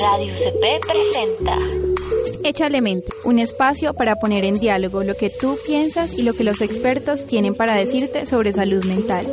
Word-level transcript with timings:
Radio 0.00 0.32
CP 0.34 0.80
presenta 0.86 1.58
Échale 2.44 2.80
mente, 2.80 3.08
un 3.24 3.38
espacio 3.38 3.94
para 3.94 4.16
poner 4.16 4.44
en 4.44 4.54
diálogo 4.54 5.02
lo 5.02 5.14
que 5.14 5.28
tú 5.28 5.56
piensas 5.66 6.16
y 6.16 6.22
lo 6.22 6.34
que 6.34 6.44
los 6.44 6.60
expertos 6.60 7.26
tienen 7.26 7.54
para 7.54 7.74
decirte 7.74 8.24
sobre 8.26 8.52
salud 8.52 8.84
mental. 8.84 9.26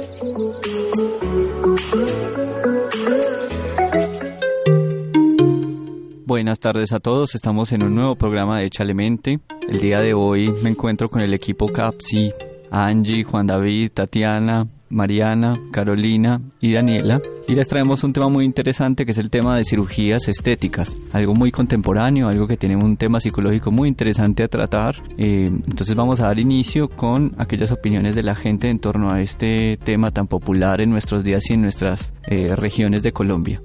Buenas 6.26 6.60
tardes 6.60 6.94
a 6.94 7.00
todos, 7.00 7.36
estamos 7.36 7.72
en 7.72 7.84
un 7.84 7.94
nuevo 7.94 8.16
programa 8.16 8.58
de 8.58 8.66
Échale 8.66 8.94
Mente. 8.94 9.40
El 9.70 9.80
día 9.80 10.02
de 10.02 10.14
hoy 10.14 10.52
me 10.64 10.72
encuentro 10.72 11.10
con 11.10 11.22
el 11.22 11.34
equipo 11.34 11.68
CAPSI, 11.68 12.34
Angie, 12.72 13.24
Juan 13.24 13.46
David, 13.46 13.92
Tatiana, 13.94 14.68
Mariana, 14.96 15.54
Carolina 15.72 16.42
y 16.62 16.72
Daniela 16.72 17.22
y 17.48 17.54
les 17.54 17.68
traemos 17.68 18.04
un 18.06 18.14
tema 18.14 18.30
muy 18.30 18.46
interesante 18.46 19.06
que 19.06 19.12
es 19.12 19.18
el 19.18 19.30
tema 19.30 19.58
de 19.58 19.66
cirugías 19.66 20.30
estéticas, 20.30 20.96
algo 21.12 21.36
muy 21.36 21.52
contemporáneo, 21.52 22.30
algo 22.30 22.48
que 22.48 22.56
tiene 22.56 22.78
un 22.78 22.96
tema 22.96 23.20
psicológico 23.20 23.72
muy 23.72 23.90
interesante 23.90 24.42
a 24.42 24.48
tratar. 24.48 24.96
Eh, 25.18 25.48
entonces 25.48 25.96
vamos 25.96 26.22
a 26.22 26.28
dar 26.28 26.40
inicio 26.40 26.90
con 26.90 27.36
aquellas 27.38 27.72
opiniones 27.72 28.16
de 28.16 28.24
la 28.24 28.36
gente 28.36 28.70
en 28.70 28.80
torno 28.80 29.12
a 29.12 29.22
este 29.22 29.78
tema 29.84 30.12
tan 30.12 30.28
popular 30.28 30.80
en 30.80 30.90
nuestros 30.90 31.24
días 31.26 31.50
y 31.50 31.54
en 31.54 31.62
nuestras 31.62 32.14
eh, 32.28 32.56
regiones 32.56 33.04
de 33.04 33.12
Colombia. 33.12 33.62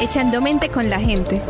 Echando 0.00 0.40
mente 0.42 0.68
con 0.68 0.88
la 0.88 1.00
gente. 1.00 1.40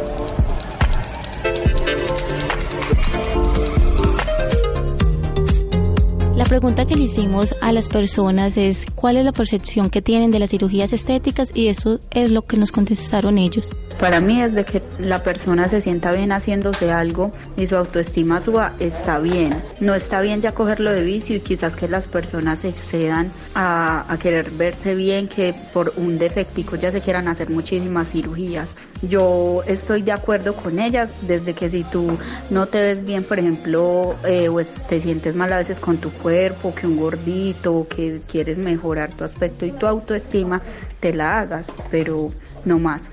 La 6.41 6.47
pregunta 6.47 6.87
que 6.87 6.95
le 6.95 7.05
hicimos 7.05 7.55
a 7.61 7.71
las 7.71 7.91
personas 7.91 8.57
es 8.57 8.87
cuál 8.95 9.19
es 9.19 9.27
la 9.27 9.33
percepción 9.33 9.91
que 9.91 10.01
tienen 10.01 10.31
de 10.31 10.39
las 10.39 10.49
cirugías 10.49 10.91
estéticas 10.95 11.51
y 11.53 11.69
eso 11.69 12.01
es 12.13 12.33
lo 12.33 12.47
que 12.47 12.57
nos 12.57 12.73
contestaron 12.73 13.37
ellos. 13.37 13.69
Para 14.01 14.21
mí 14.21 14.41
es 14.41 14.55
de 14.55 14.65
que 14.65 14.83
la 14.99 15.23
persona 15.23 15.69
se 15.69 15.83
sienta 15.83 16.13
bien 16.13 16.33
haciéndose 16.33 16.91
algo 16.91 17.31
y 17.59 17.67
su 17.67 17.77
autoestima 17.77 18.41
suba, 18.41 18.73
está 18.81 19.19
bien. 19.19 19.55
No 19.81 19.95
está 19.95 20.23
bien 20.23 20.41
ya 20.41 20.53
cogerlo 20.53 20.91
de 20.93 21.03
vicio 21.03 21.37
y 21.37 21.41
quizás 21.41 21.77
que 21.77 21.89
las 21.89 22.07
personas 22.07 22.65
excedan 22.65 23.31
a, 23.55 24.11
a 24.11 24.19
querer 24.19 24.51
verse 24.51 24.95
bien, 24.95 25.29
que 25.29 25.55
por 25.75 25.93
un 25.99 26.19
defectico 26.19 26.77
ya 26.77 26.91
se 26.91 27.03
quieran 27.03 27.29
hacer 27.29 27.51
muchísimas 27.51 28.13
cirugías. 28.13 28.71
Yo 29.03 29.63
estoy 29.67 30.03
de 30.03 30.13
acuerdo 30.13 30.55
con 30.55 30.79
ellas 30.79 31.09
desde 31.23 31.55
que 31.55 31.71
si 31.71 31.85
tú 31.85 32.19
no 32.51 32.67
te 32.67 32.81
ves 32.81 33.05
bien, 33.05 33.25
por 33.25 33.39
ejemplo, 33.39 34.15
eh, 34.25 34.49
o 34.49 34.61
te 34.89 35.01
sientes 35.01 35.35
mal 35.35 35.53
a 35.53 35.59
veces 35.59 35.81
con 35.81 35.97
tu 35.97 36.11
cuerpo, 36.11 36.75
que 36.75 36.87
un 36.87 36.99
gordito, 36.99 37.87
que 37.89 38.21
quieres 38.27 38.59
mejorar 38.59 39.11
tu 39.13 39.25
aspecto 39.25 39.65
y 39.65 39.73
tu 39.73 39.87
autoestima, 39.87 40.61
te 41.01 41.15
la 41.15 41.41
hagas, 41.41 41.67
pero 41.91 42.31
no 42.65 42.79
más. 42.79 43.11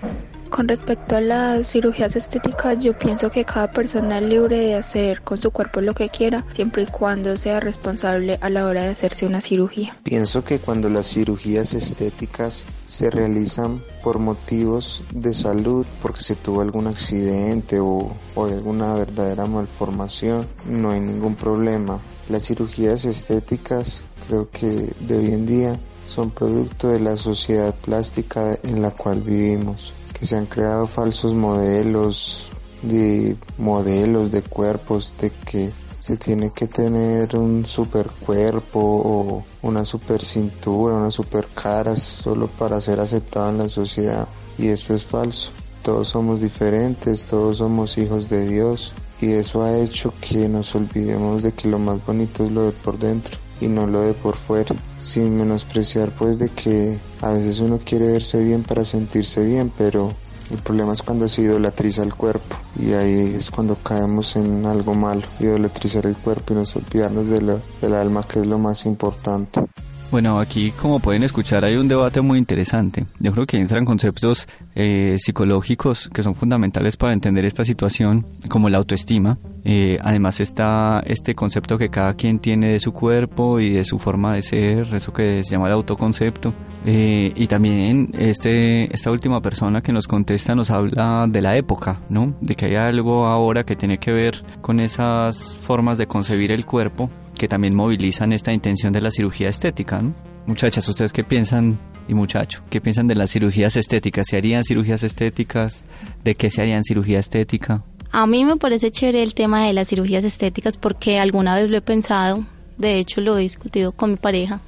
Con 0.49 0.67
respecto 0.67 1.15
a 1.15 1.21
las 1.21 1.71
cirugías 1.71 2.15
estéticas, 2.15 2.79
yo 2.79 2.97
pienso 2.97 3.29
que 3.29 3.43
cada 3.43 3.69
persona 3.69 4.19
es 4.19 4.23
libre 4.23 4.57
de 4.57 4.75
hacer 4.75 5.21
con 5.21 5.41
su 5.41 5.51
cuerpo 5.51 5.81
lo 5.81 5.93
que 5.93 6.09
quiera, 6.09 6.45
siempre 6.53 6.83
y 6.83 6.85
cuando 6.87 7.37
sea 7.37 7.59
responsable 7.59 8.37
a 8.41 8.49
la 8.49 8.65
hora 8.65 8.83
de 8.83 8.89
hacerse 8.89 9.25
una 9.25 9.41
cirugía. 9.41 9.95
Pienso 10.03 10.43
que 10.43 10.59
cuando 10.59 10.89
las 10.89 11.07
cirugías 11.07 11.73
estéticas 11.73 12.65
se 12.85 13.09
realizan 13.09 13.81
por 14.03 14.19
motivos 14.19 15.03
de 15.13 15.33
salud, 15.33 15.85
porque 16.01 16.21
se 16.21 16.35
tuvo 16.35 16.61
algún 16.61 16.87
accidente 16.87 17.79
o, 17.79 18.11
o 18.35 18.45
alguna 18.45 18.93
verdadera 18.93 19.45
malformación, 19.45 20.47
no 20.65 20.91
hay 20.91 21.01
ningún 21.01 21.35
problema. 21.35 21.99
Las 22.29 22.45
cirugías 22.45 23.05
estéticas 23.05 24.03
creo 24.27 24.49
que 24.49 24.67
de 24.67 25.17
hoy 25.17 25.33
en 25.33 25.45
día 25.45 25.79
son 26.05 26.31
producto 26.31 26.89
de 26.89 27.01
la 27.01 27.17
sociedad 27.17 27.75
plástica 27.75 28.55
en 28.63 28.81
la 28.81 28.91
cual 28.91 29.21
vivimos 29.21 29.93
que 30.17 30.25
se 30.25 30.35
han 30.35 30.45
creado 30.45 30.87
falsos 30.87 31.33
modelos 31.33 32.49
de 32.81 33.35
modelos 33.57 34.31
de 34.31 34.41
cuerpos 34.41 35.15
de 35.19 35.31
que 35.31 35.71
se 35.99 36.17
tiene 36.17 36.51
que 36.51 36.67
tener 36.67 37.35
un 37.35 37.65
super 37.65 38.07
cuerpo 38.07 38.79
o 38.79 39.43
una 39.61 39.83
super 39.83 40.23
cintura, 40.23 40.95
una 40.95 41.11
super 41.11 41.47
cara 41.53 41.95
solo 41.95 42.47
para 42.47 42.79
ser 42.79 42.99
aceptado 42.99 43.49
en 43.49 43.57
la 43.57 43.69
sociedad. 43.69 44.27
Y 44.57 44.67
eso 44.67 44.93
es 44.93 45.05
falso. 45.05 45.51
Todos 45.83 46.09
somos 46.09 46.39
diferentes, 46.39 47.25
todos 47.25 47.57
somos 47.57 47.97
hijos 47.97 48.29
de 48.29 48.47
Dios. 48.47 48.93
Y 49.19 49.31
eso 49.31 49.63
ha 49.63 49.77
hecho 49.77 50.13
que 50.21 50.47
nos 50.47 50.75
olvidemos 50.75 51.43
de 51.43 51.51
que 51.51 51.67
lo 51.67 51.79
más 51.79 52.05
bonito 52.05 52.45
es 52.45 52.51
lo 52.51 52.63
de 52.63 52.71
por 52.71 52.97
dentro 52.97 53.37
y 53.61 53.67
no 53.67 53.87
lo 53.87 54.01
de 54.01 54.13
por 54.13 54.35
fuera, 54.35 54.75
sin 54.99 55.37
menospreciar 55.37 56.11
pues 56.11 56.37
de 56.37 56.49
que 56.49 56.99
a 57.21 57.31
veces 57.31 57.59
uno 57.59 57.79
quiere 57.83 58.07
verse 58.07 58.43
bien 58.43 58.63
para 58.63 58.85
sentirse 58.85 59.43
bien, 59.43 59.71
pero 59.77 60.13
el 60.51 60.59
problema 60.59 60.93
es 60.93 61.01
cuando 61.01 61.27
se 61.27 61.41
idolatriza 61.41 62.03
el 62.03 62.15
cuerpo 62.15 62.55
y 62.79 62.93
ahí 62.93 63.35
es 63.37 63.51
cuando 63.51 63.75
caemos 63.75 64.35
en 64.35 64.65
algo 64.65 64.93
malo, 64.93 65.23
idolatrizar 65.39 66.05
el 66.05 66.15
cuerpo 66.15 66.53
y 66.53 66.57
nos 66.57 66.75
olvidarnos 66.75 67.27
de 67.27 67.59
del 67.81 67.93
alma 67.93 68.23
que 68.23 68.39
es 68.39 68.47
lo 68.47 68.57
más 68.57 68.85
importante. 68.85 69.61
Bueno, 70.09 70.39
aquí 70.39 70.71
como 70.71 70.99
pueden 70.99 71.23
escuchar 71.23 71.65
hay 71.65 71.75
un 71.75 71.89
debate 71.89 72.21
muy 72.21 72.37
interesante. 72.37 73.05
Yo 73.19 73.33
creo 73.33 73.45
que 73.45 73.57
entran 73.57 73.83
conceptos 73.83 74.47
eh, 74.73 75.17
psicológicos 75.19 76.09
que 76.13 76.23
son 76.23 76.33
fundamentales 76.33 76.95
para 76.95 77.11
entender 77.11 77.43
esta 77.43 77.65
situación, 77.65 78.25
como 78.47 78.69
la 78.69 78.77
autoestima. 78.77 79.37
Eh, 79.65 79.99
además 80.01 80.39
está 80.39 81.03
este 81.05 81.35
concepto 81.35 81.77
que 81.77 81.89
cada 81.89 82.13
quien 82.13 82.39
tiene 82.39 82.69
de 82.69 82.79
su 82.79 82.93
cuerpo 82.93 83.59
y 83.59 83.71
de 83.71 83.83
su 83.83 83.99
forma 83.99 84.35
de 84.35 84.43
ser, 84.43 84.95
eso 84.95 85.11
que 85.11 85.43
se 85.43 85.51
llama 85.51 85.67
el 85.67 85.73
autoconcepto. 85.73 86.53
Eh, 86.85 87.33
y 87.35 87.47
también 87.47 88.11
este, 88.17 88.93
esta 88.95 89.11
última 89.11 89.41
persona 89.41 89.81
que 89.81 89.91
nos 89.91 90.07
contesta 90.07 90.55
nos 90.55 90.71
habla 90.71 91.25
de 91.27 91.41
la 91.41 91.57
época, 91.57 91.99
¿no? 92.07 92.33
De 92.39 92.55
que 92.55 92.67
hay 92.67 92.75
algo 92.75 93.25
ahora 93.25 93.65
que 93.65 93.75
tiene 93.75 93.97
que 93.97 94.13
ver 94.13 94.41
con 94.61 94.79
esas 94.79 95.57
formas 95.57 95.97
de 95.97 96.07
concebir 96.07 96.53
el 96.53 96.65
cuerpo 96.65 97.09
que 97.37 97.47
también 97.47 97.75
movilizan 97.75 98.33
esta 98.33 98.53
intención 98.53 98.93
de 98.93 99.01
la 99.01 99.11
cirugía 99.11 99.49
estética. 99.49 100.01
¿no? 100.01 100.13
Muchachas, 100.45 100.87
¿ustedes 100.87 101.13
qué 101.13 101.23
piensan, 101.23 101.77
y 102.07 102.13
muchacho, 102.13 102.61
qué 102.69 102.81
piensan 102.81 103.07
de 103.07 103.15
las 103.15 103.31
cirugías 103.31 103.75
estéticas? 103.75 104.27
¿Se 104.27 104.37
harían 104.37 104.63
cirugías 104.63 105.03
estéticas? 105.03 105.83
¿De 106.23 106.35
qué 106.35 106.49
se 106.49 106.61
harían 106.61 106.83
cirugía 106.83 107.19
estética? 107.19 107.83
A 108.11 108.25
mí 108.25 108.45
me 108.45 108.55
parece 108.55 108.91
chévere 108.91 109.23
el 109.23 109.33
tema 109.33 109.65
de 109.67 109.73
las 109.73 109.89
cirugías 109.89 110.23
estéticas 110.23 110.77
porque 110.77 111.19
alguna 111.19 111.55
vez 111.55 111.69
lo 111.69 111.77
he 111.77 111.81
pensado, 111.81 112.45
de 112.77 112.99
hecho 112.99 113.21
lo 113.21 113.37
he 113.37 113.41
discutido 113.41 113.91
con 113.91 114.11
mi 114.11 114.17
pareja 114.17 114.61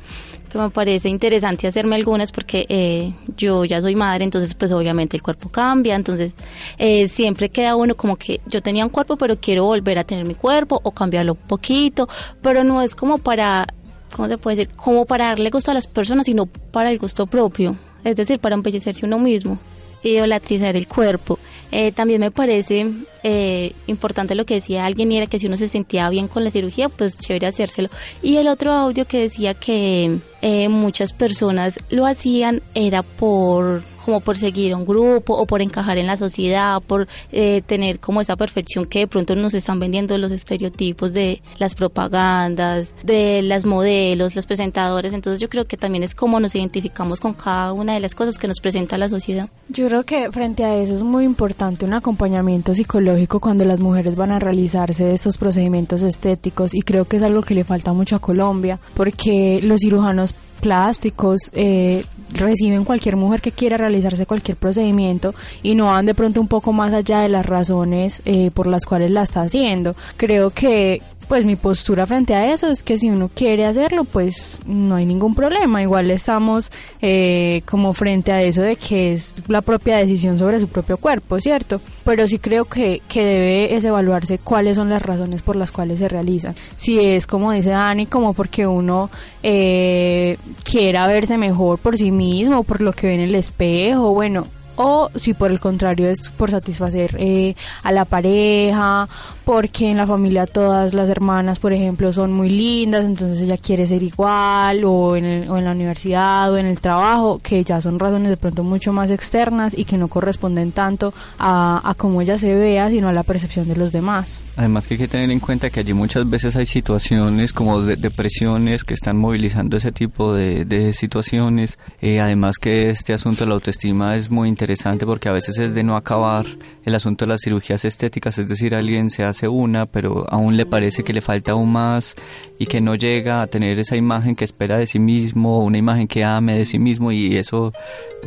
que 0.50 0.58
me 0.58 0.70
parece 0.70 1.10
interesante 1.10 1.68
hacerme 1.68 1.96
algunas 1.96 2.32
porque 2.32 2.66
eh, 2.70 3.14
yo 3.38 3.66
ya 3.66 3.82
soy 3.82 3.96
madre, 3.96 4.24
entonces 4.24 4.54
pues 4.56 4.72
obviamente 4.72 5.16
el 5.16 5.24
cuerpo 5.24 5.50
cambia, 5.50 5.96
entonces 5.96 6.34
eh, 6.78 7.08
siempre 7.08 7.50
queda 7.50 7.76
uno 7.76 7.96
como 7.96 8.16
que 8.16 8.42
yo 8.48 8.62
tenía 8.62 8.84
un 8.84 8.90
cuerpo 8.90 9.18
pero 9.18 9.38
quiero 9.38 9.66
volver 9.66 10.00
a 10.00 10.04
tener 10.04 10.26
mi 10.26 10.36
cuerpo 10.36 10.80
o 10.84 10.92
cambiarlo 10.92 11.34
un 11.34 11.48
poquito, 11.48 12.10
pero 12.42 12.64
no 12.64 12.82
es 12.82 12.96
como 12.96 13.18
para, 13.18 13.68
¿cómo 14.16 14.28
se 14.28 14.38
puede 14.38 14.58
decir? 14.58 14.76
Como 14.76 15.06
para 15.06 15.28
darle 15.28 15.50
gusto 15.50 15.72
a 15.72 15.74
las 15.74 15.88
personas, 15.88 16.26
sino 16.26 16.46
para 16.46 16.92
el 16.92 17.00
gusto 17.00 17.28
propio, 17.28 17.78
es 18.04 18.16
decir, 18.16 18.40
para 18.40 18.56
embellecerse 18.56 19.06
uno 19.06 19.20
mismo, 19.20 19.58
idolatrizar 20.04 20.76
el 20.76 20.88
cuerpo. 20.88 21.40
Eh, 21.72 21.92
también 21.92 22.20
me 22.20 22.32
parece 22.32 22.88
eh, 23.22 23.74
importante 23.86 24.34
lo 24.34 24.46
que 24.46 24.56
decía 24.56 24.86
alguien 24.86 25.12
y 25.12 25.18
era 25.18 25.28
que 25.28 25.38
si 25.38 25.46
uno 25.46 25.56
se 25.56 25.70
sentía 25.70 26.10
bien 26.10 26.28
con 26.28 26.44
la 26.44 26.50
cirugía, 26.50 26.90
pues 26.90 27.20
chévere 27.20 27.48
hacérselo. 27.48 27.90
Y 28.24 28.38
el 28.38 28.48
otro 28.48 28.72
audio 28.72 29.06
que 29.06 29.20
decía 29.20 29.54
que 29.54 30.18
eh, 30.42 30.70
muchas 30.70 31.14
personas 31.14 31.80
lo 31.90 32.06
hacían 32.06 32.62
era 32.74 33.04
por 33.04 33.82
como 34.10 34.22
por 34.22 34.40
seguir 34.40 34.74
un 34.74 34.86
grupo 34.86 35.36
o 35.36 35.46
por 35.46 35.62
encajar 35.62 36.00
en 36.00 36.08
la 36.08 36.18
sociedad, 36.18 36.82
por 36.82 37.08
eh, 37.32 37.62
tener 37.68 38.00
como 38.00 38.22
esa 38.22 38.36
perfección 38.36 38.86
que 38.86 39.00
de 39.00 39.08
pronto 39.08 39.36
nos 39.36 39.54
están 39.54 39.80
vendiendo 39.80 40.18
los 40.18 40.32
estereotipos 40.32 41.14
de 41.14 41.44
las 41.60 41.76
propagandas, 41.76 42.92
de 43.04 43.44
las 43.44 43.66
modelos, 43.66 44.36
los 44.36 44.48
presentadores. 44.48 45.14
Entonces 45.14 45.40
yo 45.40 45.48
creo 45.48 45.68
que 45.68 45.78
también 45.78 46.04
es 46.04 46.16
como 46.16 46.40
nos 46.40 46.56
identificamos 46.56 47.20
con 47.20 47.34
cada 47.34 47.72
una 47.72 47.94
de 47.94 48.00
las 48.00 48.16
cosas 48.16 48.40
que 48.40 48.48
nos 48.48 48.60
presenta 48.60 48.98
la 48.98 49.10
sociedad. 49.10 49.48
Yo 49.68 49.88
creo 49.88 50.04
que 50.04 50.32
frente 50.32 50.64
a 50.64 50.76
eso 50.76 50.96
es 50.96 51.04
muy 51.04 51.24
importante 51.24 51.86
un 51.86 51.94
acompañamiento 51.94 52.74
psicológico 52.74 53.40
cuando 53.40 53.64
las 53.64 53.80
mujeres 53.80 54.16
van 54.16 54.32
a 54.32 54.40
realizarse 54.40 55.14
estos 55.14 55.38
procedimientos 55.38 56.02
estéticos 56.02 56.74
y 56.74 56.82
creo 56.82 57.06
que 57.06 57.18
es 57.18 57.24
algo 57.24 57.44
que 57.44 57.54
le 57.54 57.64
falta 57.64 57.94
mucho 57.94 58.16
a 58.16 58.20
Colombia 58.20 58.80
porque 58.96 59.60
los 59.62 59.82
cirujanos 59.82 60.29
plásticos 60.60 61.50
eh, 61.54 62.04
reciben 62.34 62.84
cualquier 62.84 63.16
mujer 63.16 63.42
que 63.42 63.52
quiera 63.52 63.78
realizarse 63.78 64.26
cualquier 64.26 64.58
procedimiento 64.58 65.34
y 65.64 65.76
no 65.76 65.86
van 65.86 66.06
de 66.06 66.14
pronto 66.14 66.42
un 66.42 66.48
poco 66.48 66.74
más 66.74 66.94
allá 66.94 67.22
de 67.22 67.30
las 67.30 67.46
razones 67.46 68.22
eh, 68.26 68.52
por 68.54 68.68
las 68.68 68.86
cuales 68.86 69.12
la 69.12 69.24
está 69.24 69.42
haciendo. 69.42 69.96
Creo 70.18 70.52
que 70.52 71.02
pues 71.30 71.46
mi 71.46 71.56
postura 71.56 72.08
frente 72.08 72.34
a 72.34 72.52
eso 72.52 72.72
es 72.72 72.82
que 72.82 72.98
si 72.98 73.08
uno 73.08 73.30
quiere 73.32 73.68
hacerlo, 73.68 74.04
pues 74.04 74.58
no 74.66 74.96
hay 74.96 75.06
ningún 75.06 75.36
problema. 75.36 75.80
Igual 75.80 76.10
estamos 76.10 76.72
eh, 77.04 77.62
como 77.70 77.94
frente 77.94 78.32
a 78.32 78.42
eso 78.42 78.64
de 78.64 78.76
que 78.76 79.14
es 79.14 79.36
la 79.48 79.62
propia 79.62 79.98
decisión 79.98 80.40
sobre 80.40 80.60
su 80.60 80.68
propio 80.68 80.98
cuerpo, 80.98 81.40
¿cierto? 81.40 81.80
Pero 82.04 82.28
sí 82.28 82.40
creo 82.40 82.66
que, 82.66 83.04
que 83.08 83.24
debe 83.24 83.76
es 83.76 83.84
evaluarse 83.84 84.40
cuáles 84.40 84.78
son 84.78 84.90
las 84.90 85.04
razones 85.04 85.44
por 85.44 85.56
las 85.56 85.72
cuales 85.72 86.00
se 86.00 86.10
realizan. 86.10 86.56
Si 86.76 87.00
es 87.00 87.28
como 87.28 87.52
dice 87.52 87.70
Dani, 87.70 88.08
como 88.08 88.34
porque 88.34 88.66
uno 88.66 89.12
eh, 89.44 90.36
quiera 90.64 91.06
verse 91.06 91.38
mejor 91.38 91.78
por 91.78 91.96
sí 91.96 92.10
mismo, 92.10 92.64
por 92.64 92.82
lo 92.82 92.92
que 92.94 93.06
ve 93.06 93.14
en 93.14 93.22
el 93.22 93.36
espejo, 93.36 94.16
bueno, 94.16 94.48
o 94.82 95.12
si 95.14 95.34
por 95.34 95.52
el 95.52 95.60
contrario 95.60 96.08
es 96.08 96.32
por 96.32 96.52
satisfacer 96.52 97.14
eh, 97.20 97.54
a 97.84 97.92
la 97.92 98.06
pareja, 98.06 99.10
porque 99.44 99.90
en 99.90 99.98
la 99.98 100.08
familia 100.08 100.48
todas 100.48 100.94
las 100.94 101.10
hermanas, 101.10 101.60
por 101.60 101.74
ejemplo, 101.74 102.14
son 102.14 102.32
muy 102.32 102.50
lindas, 102.50 103.04
entonces 103.04 103.42
ella 103.42 103.58
quiere 103.58 103.86
ser 103.88 104.02
igual, 104.04 104.86
o 104.86 105.18
en, 105.18 105.50
o 105.50 105.58
en 105.58 105.66
la 105.66 105.74
universidad, 105.74 106.50
o 106.54 106.58
en 106.58 106.66
el 106.66 106.80
trabajo, 106.80 107.42
que 107.44 107.62
ya 107.66 107.82
son 107.82 108.00
razones 108.00 108.30
de 108.30 108.38
pronto 108.38 108.64
mucho 108.64 108.94
más 108.94 109.12
externas 109.12 109.78
y 109.78 109.84
que 109.84 109.98
no 109.98 110.08
corresponden 110.08 110.72
tanto 110.72 111.14
a, 111.38 111.82
a 111.84 111.94
cómo 111.96 112.22
ella 112.22 112.38
se 112.38 112.56
vea, 112.56 112.90
sino 112.90 113.10
a 113.10 113.14
la 113.14 113.24
percepción 113.24 113.68
de 113.68 113.76
los 113.76 113.92
demás. 113.92 114.42
Además 114.56 114.88
que 114.88 114.94
hay 114.94 115.00
que 115.00 115.08
tener 115.10 115.30
en 115.30 115.42
cuenta 115.42 115.70
que 115.70 115.82
allí 115.82 115.94
muchas 115.94 116.30
veces 116.30 116.56
hay 116.56 116.66
situaciones 116.66 117.52
como 117.52 117.82
de, 117.82 117.98
depresiones 117.98 118.86
que 118.86 118.94
están 118.94 119.18
movilizando 119.18 119.76
ese 119.76 119.92
tipo 119.92 120.34
de, 120.34 120.64
de 120.64 120.94
situaciones. 120.94 121.78
Eh, 122.02 122.22
además 122.22 122.60
que 122.60 122.90
este 122.90 123.12
asunto 123.12 123.44
de 123.44 123.50
la 123.50 123.56
autoestima 123.56 124.16
es 124.16 124.30
muy 124.30 124.48
interesante 124.48 124.69
interesante 124.70 125.06
porque 125.08 125.30
a 125.30 125.32
veces 125.32 125.58
es 125.58 125.74
de 125.74 125.84
no 125.84 125.96
acabar 125.96 126.46
el 126.86 126.94
asunto 126.94 127.26
de 127.26 127.30
las 127.30 127.42
cirugías 127.44 127.86
estéticas, 127.86 128.38
es 128.38 128.48
decir, 128.48 128.76
alguien 128.76 129.10
se 129.10 129.24
hace 129.24 129.48
una, 129.48 129.88
pero 129.88 130.28
aún 130.30 130.58
le 130.58 130.68
parece 130.68 131.04
que 131.04 131.12
le 131.12 131.22
falta 131.22 131.54
aún 131.54 131.72
más 131.72 132.16
y 132.60 132.68
que 132.68 132.80
no 132.80 132.94
llega 132.94 133.42
a 133.42 133.48
tener 133.48 133.80
esa 133.80 133.96
imagen 133.96 134.36
que 134.36 134.46
espera 134.46 134.78
de 134.78 134.86
sí 134.86 135.00
mismo, 135.00 135.64
una 135.64 135.80
imagen 135.80 136.08
que 136.08 136.24
ame 136.24 136.56
de 136.56 136.66
sí 136.66 136.78
mismo 136.78 137.12
y 137.12 137.36
eso 137.36 137.72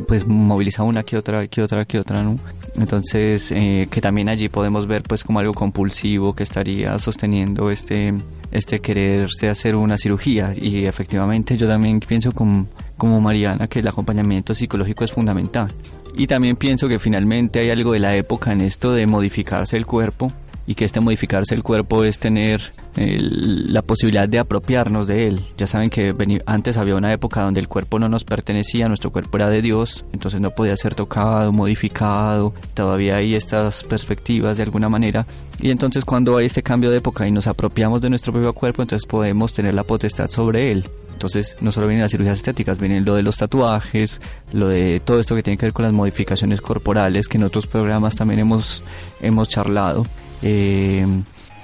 pues 0.05 0.27
moviliza 0.27 0.83
una 0.83 1.03
que 1.03 1.15
otra, 1.15 1.47
que 1.47 1.61
otra, 1.61 1.85
que 1.85 1.99
otra, 1.99 2.21
¿no? 2.23 2.37
Entonces, 2.75 3.51
eh, 3.51 3.87
que 3.89 4.01
también 4.01 4.27
allí 4.27 4.49
podemos 4.49 4.85
ver 4.85 5.03
pues 5.03 5.23
como 5.23 5.39
algo 5.39 5.53
compulsivo 5.53 6.33
que 6.33 6.43
estaría 6.43 6.97
sosteniendo 6.99 7.69
este, 7.69 8.13
este 8.51 8.79
quererse 8.79 9.47
hacer 9.47 9.75
una 9.75 9.97
cirugía 9.97 10.51
y 10.55 10.85
efectivamente 10.85 11.55
yo 11.55 11.67
también 11.67 12.01
pienso 12.01 12.33
como, 12.33 12.67
como 12.97 13.21
Mariana 13.21 13.67
que 13.67 13.79
el 13.79 13.87
acompañamiento 13.87 14.53
psicológico 14.53 15.05
es 15.05 15.13
fundamental. 15.13 15.71
Y 16.15 16.27
también 16.27 16.55
pienso 16.55 16.87
que 16.87 16.99
finalmente 16.99 17.59
hay 17.59 17.69
algo 17.69 17.93
de 17.93 17.99
la 17.99 18.15
época 18.15 18.51
en 18.51 18.61
esto 18.61 18.93
de 18.93 19.07
modificarse 19.07 19.77
el 19.77 19.85
cuerpo 19.85 20.31
y 20.65 20.75
que 20.75 20.85
este 20.85 20.99
modificarse 20.99 21.55
el 21.55 21.63
cuerpo 21.63 22.03
es 22.03 22.19
tener 22.19 22.71
la 22.95 23.81
posibilidad 23.81 24.29
de 24.29 24.39
apropiarnos 24.39 25.07
de 25.07 25.27
él. 25.27 25.45
Ya 25.57 25.67
saben 25.67 25.89
que 25.89 26.15
antes 26.45 26.77
había 26.77 26.95
una 26.95 27.11
época 27.11 27.41
donde 27.41 27.59
el 27.59 27.67
cuerpo 27.67 27.99
no 27.99 28.07
nos 28.07 28.23
pertenecía, 28.23 28.87
nuestro 28.87 29.11
cuerpo 29.11 29.37
era 29.37 29.49
de 29.49 29.61
Dios, 29.61 30.05
entonces 30.13 30.39
no 30.39 30.51
podía 30.51 30.77
ser 30.77 30.95
tocado, 30.95 31.51
modificado, 31.51 32.53
todavía 32.73 33.17
hay 33.17 33.35
estas 33.35 33.83
perspectivas 33.83 34.57
de 34.57 34.63
alguna 34.63 34.89
manera. 34.89 35.25
Y 35.59 35.71
entonces 35.71 36.05
cuando 36.05 36.37
hay 36.37 36.45
este 36.45 36.63
cambio 36.63 36.91
de 36.91 36.97
época 36.97 37.27
y 37.27 37.31
nos 37.31 37.47
apropiamos 37.47 38.01
de 38.01 38.09
nuestro 38.09 38.31
propio 38.31 38.53
cuerpo, 38.53 38.83
entonces 38.83 39.07
podemos 39.07 39.53
tener 39.53 39.73
la 39.73 39.83
potestad 39.83 40.29
sobre 40.29 40.71
él. 40.71 40.85
Entonces, 41.13 41.55
no 41.61 41.71
solo 41.71 41.87
vienen 41.87 42.01
las 42.01 42.11
cirugías 42.11 42.37
estéticas, 42.37 42.79
vienen 42.79 43.05
lo 43.05 43.15
de 43.15 43.23
los 43.23 43.37
tatuajes, 43.37 44.19
lo 44.51 44.67
de 44.67 44.99
todo 44.99 45.19
esto 45.19 45.35
que 45.35 45.43
tiene 45.43 45.57
que 45.57 45.67
ver 45.67 45.73
con 45.73 45.83
las 45.83 45.93
modificaciones 45.93 46.59
corporales, 46.59 47.27
que 47.27 47.37
en 47.37 47.43
otros 47.43 47.67
programas 47.67 48.15
también 48.15 48.39
hemos, 48.39 48.83
hemos 49.21 49.47
charlado. 49.47 50.05
Eh, 50.41 51.05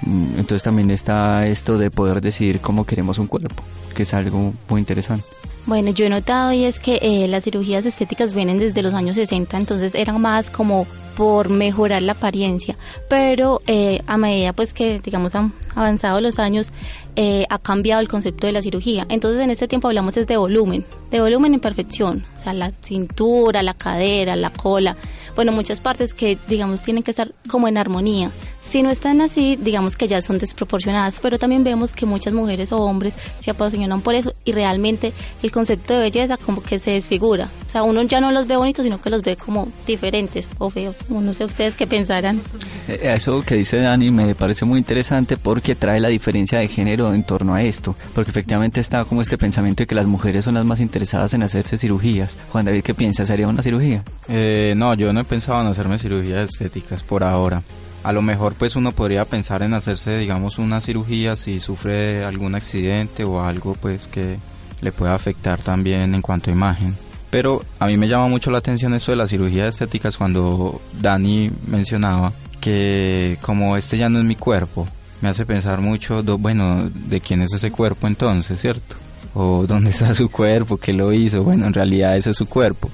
entonces 0.02 0.62
también 0.62 0.90
está 0.90 1.46
esto 1.46 1.76
de 1.76 1.90
poder 1.90 2.20
decidir 2.20 2.60
cómo 2.60 2.84
queremos 2.84 3.18
un 3.18 3.26
cuerpo, 3.26 3.62
que 3.94 4.04
es 4.04 4.14
algo 4.14 4.54
muy 4.68 4.80
interesante. 4.80 5.24
Bueno, 5.66 5.90
yo 5.90 6.06
he 6.06 6.08
notado 6.08 6.52
y 6.52 6.64
es 6.64 6.78
que 6.78 6.98
eh, 7.02 7.28
las 7.28 7.44
cirugías 7.44 7.84
estéticas 7.84 8.34
vienen 8.34 8.58
desde 8.58 8.82
los 8.82 8.94
años 8.94 9.16
60, 9.16 9.58
entonces 9.58 9.94
eran 9.94 10.20
más 10.20 10.50
como 10.50 10.86
por 11.20 11.50
mejorar 11.50 12.00
la 12.00 12.12
apariencia, 12.12 12.76
pero 13.10 13.60
eh, 13.66 14.00
a 14.06 14.16
medida 14.16 14.54
pues 14.54 14.72
que 14.72 15.00
digamos 15.00 15.34
han 15.34 15.52
avanzado 15.74 16.18
los 16.22 16.38
años 16.38 16.70
eh, 17.14 17.44
ha 17.50 17.58
cambiado 17.58 18.00
el 18.00 18.08
concepto 18.08 18.46
de 18.46 18.54
la 18.54 18.62
cirugía. 18.62 19.04
Entonces 19.10 19.42
en 19.42 19.50
este 19.50 19.68
tiempo 19.68 19.88
hablamos 19.88 20.16
es 20.16 20.26
de 20.26 20.38
volumen, 20.38 20.86
de 21.10 21.20
volumen 21.20 21.52
en 21.52 21.60
perfección, 21.60 22.24
o 22.36 22.38
sea 22.38 22.54
la 22.54 22.72
cintura, 22.80 23.62
la 23.62 23.74
cadera, 23.74 24.34
la 24.34 24.48
cola, 24.48 24.96
bueno 25.36 25.52
muchas 25.52 25.82
partes 25.82 26.14
que 26.14 26.38
digamos 26.48 26.82
tienen 26.84 27.02
que 27.02 27.10
estar 27.10 27.34
como 27.50 27.68
en 27.68 27.76
armonía. 27.76 28.30
Si 28.70 28.84
no 28.84 28.90
están 28.90 29.20
así, 29.20 29.56
digamos 29.56 29.96
que 29.96 30.06
ya 30.06 30.22
son 30.22 30.38
desproporcionadas, 30.38 31.18
pero 31.18 31.40
también 31.40 31.64
vemos 31.64 31.92
que 31.92 32.06
muchas 32.06 32.32
mujeres 32.32 32.70
o 32.70 32.78
hombres 32.78 33.14
se 33.40 33.50
apasionan 33.50 34.00
por 34.00 34.14
eso 34.14 34.32
y 34.44 34.52
realmente 34.52 35.12
el 35.42 35.50
concepto 35.50 35.94
de 35.94 35.98
belleza 35.98 36.36
como 36.36 36.62
que 36.62 36.78
se 36.78 36.92
desfigura. 36.92 37.48
O 37.66 37.68
sea, 37.68 37.82
uno 37.82 38.00
ya 38.02 38.20
no 38.20 38.30
los 38.30 38.46
ve 38.46 38.56
bonitos, 38.56 38.84
sino 38.84 39.00
que 39.00 39.10
los 39.10 39.22
ve 39.22 39.34
como 39.34 39.66
diferentes 39.88 40.48
o 40.58 40.70
feos. 40.70 40.94
No 41.08 41.34
sé 41.34 41.46
ustedes 41.46 41.74
qué 41.74 41.88
pensarán. 41.88 42.40
Eh, 42.86 43.12
eso 43.16 43.42
que 43.42 43.56
dice 43.56 43.80
Dani 43.80 44.12
me 44.12 44.36
parece 44.36 44.64
muy 44.64 44.78
interesante 44.78 45.36
porque 45.36 45.74
trae 45.74 45.98
la 45.98 46.08
diferencia 46.08 46.60
de 46.60 46.68
género 46.68 47.12
en 47.12 47.24
torno 47.24 47.54
a 47.54 47.64
esto, 47.64 47.96
porque 48.14 48.30
efectivamente 48.30 48.80
está 48.80 49.04
como 49.04 49.20
este 49.20 49.36
pensamiento 49.36 49.82
de 49.82 49.88
que 49.88 49.96
las 49.96 50.06
mujeres 50.06 50.44
son 50.44 50.54
las 50.54 50.64
más 50.64 50.78
interesadas 50.78 51.34
en 51.34 51.42
hacerse 51.42 51.76
cirugías. 51.76 52.38
Juan 52.52 52.66
David, 52.66 52.84
¿qué 52.84 52.94
piensas? 52.94 53.26
¿Sería 53.26 53.48
una 53.48 53.62
cirugía? 53.62 54.04
Eh, 54.28 54.74
no, 54.76 54.94
yo 54.94 55.12
no 55.12 55.18
he 55.18 55.24
pensado 55.24 55.60
en 55.60 55.66
hacerme 55.66 55.98
cirugías 55.98 56.50
estéticas 56.52 57.02
por 57.02 57.24
ahora 57.24 57.64
a 58.02 58.12
lo 58.12 58.22
mejor 58.22 58.54
pues 58.54 58.76
uno 58.76 58.92
podría 58.92 59.24
pensar 59.24 59.62
en 59.62 59.74
hacerse 59.74 60.18
digamos 60.18 60.58
una 60.58 60.80
cirugía 60.80 61.36
si 61.36 61.60
sufre 61.60 62.24
algún 62.24 62.54
accidente 62.54 63.24
o 63.24 63.42
algo 63.42 63.74
pues 63.74 64.06
que 64.06 64.38
le 64.80 64.92
pueda 64.92 65.14
afectar 65.14 65.60
también 65.60 66.14
en 66.14 66.22
cuanto 66.22 66.50
a 66.50 66.54
imagen. 66.54 66.96
Pero 67.30 67.64
a 67.78 67.86
mí 67.86 67.96
me 67.96 68.08
llama 68.08 68.28
mucho 68.28 68.50
la 68.50 68.58
atención 68.58 68.92
esto 68.94 69.12
de 69.12 69.16
las 69.16 69.30
cirugías 69.30 69.68
estéticas 69.68 70.16
cuando 70.16 70.80
Dani 71.00 71.50
mencionaba 71.66 72.32
que 72.60 73.38
como 73.40 73.76
este 73.76 73.96
ya 73.96 74.08
no 74.08 74.18
es 74.18 74.24
mi 74.24 74.36
cuerpo, 74.36 74.86
me 75.20 75.28
hace 75.28 75.46
pensar 75.46 75.80
mucho, 75.80 76.22
bueno, 76.38 76.90
de 76.92 77.20
quién 77.20 77.42
es 77.42 77.52
ese 77.52 77.70
cuerpo 77.70 78.06
entonces, 78.06 78.60
¿cierto? 78.60 78.96
O 79.34 79.64
dónde 79.66 79.90
está 79.90 80.12
su 80.14 80.30
cuerpo, 80.30 80.76
qué 80.76 80.92
lo 80.92 81.12
hizo, 81.12 81.42
bueno, 81.42 81.66
en 81.66 81.74
realidad 81.74 82.16
ese 82.16 82.30
es 82.30 82.36
su 82.36 82.46
cuerpo, 82.46 82.90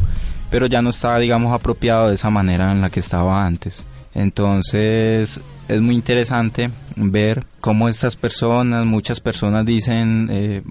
pero 0.50 0.66
ya 0.66 0.82
no 0.82 0.90
está, 0.90 1.18
digamos, 1.18 1.54
apropiado 1.54 2.08
de 2.08 2.14
esa 2.14 2.30
manera 2.30 2.72
en 2.72 2.80
la 2.80 2.90
que 2.90 3.00
estaba 3.00 3.44
antes. 3.44 3.84
Entonces 4.16 5.42
es 5.68 5.80
muy 5.82 5.94
interesante 5.94 6.70
ver 6.96 7.44
cómo 7.60 7.86
estas 7.86 8.16
personas, 8.16 8.86
muchas 8.86 9.20
personas 9.20 9.66
dicen, 9.66 10.28
eh, 10.30 10.62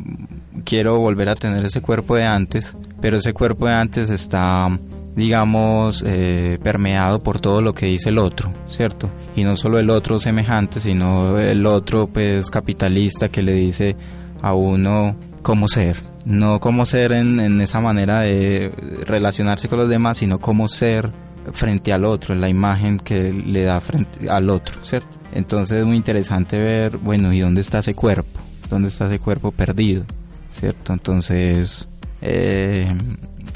quiero 0.64 0.98
volver 0.98 1.30
a 1.30 1.36
tener 1.36 1.64
ese 1.64 1.80
cuerpo 1.80 2.16
de 2.16 2.26
antes, 2.26 2.76
pero 3.02 3.18
ese 3.18 3.34
cuerpo 3.34 3.68
de 3.68 3.76
antes 3.76 4.10
está, 4.10 4.68
digamos, 5.16 6.04
eh, 6.08 6.58
permeado 6.64 7.22
por 7.22 7.40
todo 7.40 7.62
lo 7.62 7.76
que 7.76 7.86
dice 7.86 8.10
el 8.10 8.18
otro, 8.18 8.52
¿cierto? 8.68 9.12
Y 9.36 9.44
no 9.44 9.56
solo 9.56 9.78
el 9.78 9.92
otro 9.92 10.18
semejante, 10.18 10.82
sino 10.82 11.38
el 11.38 11.68
otro, 11.68 12.08
pues, 12.08 12.50
capitalista 12.50 13.30
que 13.30 13.44
le 13.44 13.54
dice 13.54 13.96
a 14.42 14.56
uno 14.56 15.18
cómo 15.44 15.68
ser. 15.68 16.04
No 16.26 16.60
cómo 16.60 16.88
ser 16.88 17.12
en, 17.12 17.40
en 17.40 17.62
esa 17.62 17.80
manera 17.80 18.22
de 18.22 18.72
relacionarse 19.06 19.68
con 19.68 19.78
los 19.78 19.90
demás, 19.90 20.18
sino 20.18 20.40
cómo 20.40 20.68
ser 20.68 21.12
frente 21.54 21.94
al 21.94 22.06
otro, 22.06 22.34
en 22.34 22.42
la 22.42 22.50
imagen 22.50 23.00
que 23.00 23.32
le 23.32 23.64
da 23.64 23.80
frente 23.82 24.30
al 24.30 24.50
otro, 24.50 24.84
¿cierto? 24.84 25.10
Entonces 25.32 25.80
es 25.80 25.86
muy 25.86 25.98
interesante 25.98 26.58
ver, 26.58 26.98
bueno, 26.98 27.34
¿y 27.34 27.40
dónde 27.40 27.62
está 27.62 27.80
ese 27.80 27.94
cuerpo? 27.94 28.40
¿Dónde 28.70 28.90
está 28.90 29.08
ese 29.08 29.20
cuerpo 29.20 29.52
perdido? 29.52 30.06
¿Cierto? 30.50 30.94
Entonces, 30.94 31.88
eh, 32.22 32.88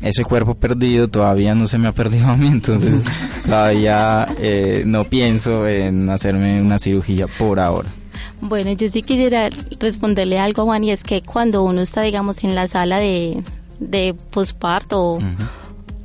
ese 0.01 0.23
cuerpo 0.23 0.55
perdido 0.55 1.07
todavía 1.07 1.55
no 1.55 1.67
se 1.67 1.77
me 1.77 1.87
ha 1.87 1.91
perdido 1.91 2.27
a 2.27 2.37
mí, 2.37 2.47
entonces 2.47 3.03
todavía 3.45 4.27
eh, 4.39 4.83
no 4.85 5.05
pienso 5.05 5.67
en 5.67 6.09
hacerme 6.09 6.61
una 6.61 6.79
cirugía 6.79 7.27
por 7.27 7.59
ahora. 7.59 7.89
Bueno, 8.41 8.71
yo 8.73 8.87
sí 8.89 9.01
quisiera 9.01 9.49
responderle 9.79 10.39
algo, 10.39 10.63
Juan, 10.65 10.83
y 10.83 10.91
es 10.91 11.03
que 11.03 11.21
cuando 11.21 11.63
uno 11.63 11.81
está, 11.81 12.01
digamos, 12.01 12.43
en 12.43 12.55
la 12.55 12.67
sala 12.67 12.99
de, 12.99 13.43
de 13.79 14.15
posparto 14.31 15.19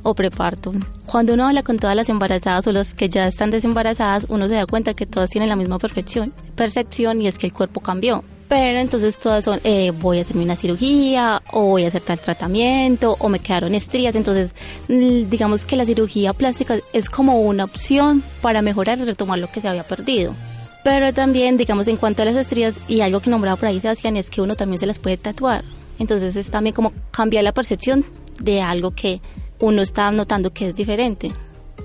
o 0.05 0.13
preparto. 0.13 0.71
Cuando 1.05 1.33
uno 1.33 1.47
habla 1.47 1.63
con 1.63 1.77
todas 1.77 1.95
las 1.95 2.09
embarazadas 2.09 2.67
o 2.67 2.71
las 2.71 2.93
que 2.93 3.09
ya 3.09 3.27
están 3.27 3.49
desembarazadas, 3.49 4.27
uno 4.29 4.47
se 4.47 4.53
da 4.53 4.65
cuenta 4.67 4.93
que 4.93 5.07
todas 5.07 5.31
tienen 5.31 5.49
la 5.49 5.55
misma 5.55 5.79
perfección, 5.79 6.31
percepción 6.55 7.21
y 7.21 7.27
es 7.27 7.37
que 7.37 7.47
el 7.47 7.53
cuerpo 7.53 7.81
cambió. 7.81 8.23
Pero 8.47 8.79
entonces 8.79 9.17
todas 9.17 9.43
son, 9.43 9.59
eh, 9.63 9.91
voy 9.99 10.19
a 10.19 10.21
hacerme 10.21 10.43
una 10.43 10.55
cirugía, 10.55 11.41
o 11.51 11.63
voy 11.63 11.85
a 11.85 11.87
hacer 11.87 12.03
tal 12.03 12.19
tratamiento, 12.19 13.15
o 13.17 13.27
me 13.27 13.39
quedaron 13.39 13.73
estrías. 13.73 14.15
Entonces, 14.15 14.53
digamos 14.87 15.65
que 15.65 15.75
la 15.75 15.85
cirugía 15.85 16.31
plástica 16.33 16.77
es 16.93 17.09
como 17.09 17.39
una 17.39 17.63
opción 17.63 18.21
para 18.43 18.61
mejorar 18.61 18.99
y 18.99 19.05
retomar 19.05 19.39
lo 19.39 19.47
que 19.47 19.61
se 19.61 19.67
había 19.67 19.83
perdido. 19.83 20.35
Pero 20.83 21.11
también, 21.11 21.57
digamos, 21.57 21.87
en 21.87 21.97
cuanto 21.97 22.21
a 22.21 22.25
las 22.25 22.35
estrías, 22.35 22.75
y 22.87 23.01
algo 23.01 23.19
que 23.19 23.31
nombraba 23.31 23.57
por 23.57 23.69
ahí 23.69 23.79
Sebastián, 23.79 24.15
es 24.15 24.29
que 24.29 24.41
uno 24.41 24.55
también 24.55 24.77
se 24.77 24.85
las 24.85 24.99
puede 24.99 25.17
tatuar. 25.17 25.65
Entonces 25.97 26.35
es 26.35 26.51
también 26.51 26.75
como 26.75 26.93
cambiar 27.09 27.43
la 27.43 27.53
percepción 27.53 28.05
de 28.39 28.61
algo 28.61 28.91
que 28.91 29.21
uno 29.59 29.81
está 29.81 30.11
notando 30.11 30.51
que 30.51 30.69
es 30.69 30.75
diferente. 30.75 31.31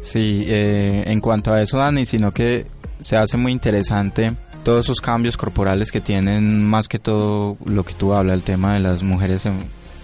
Sí, 0.00 0.44
eh, 0.46 1.04
en 1.06 1.20
cuanto 1.20 1.52
a 1.52 1.60
eso, 1.60 1.78
Dani, 1.78 2.04
sino 2.04 2.32
que 2.32 2.66
se 3.00 3.16
hace 3.16 3.36
muy 3.36 3.52
interesante 3.52 4.34
todos 4.62 4.86
esos 4.86 5.00
cambios 5.00 5.36
corporales 5.36 5.90
que 5.90 6.00
tienen 6.00 6.64
más 6.64 6.88
que 6.88 6.98
todo 6.98 7.56
lo 7.64 7.84
que 7.84 7.94
tú 7.94 8.12
hablas, 8.12 8.34
el 8.34 8.42
tema 8.42 8.74
de 8.74 8.80
las 8.80 9.02
mujeres 9.02 9.44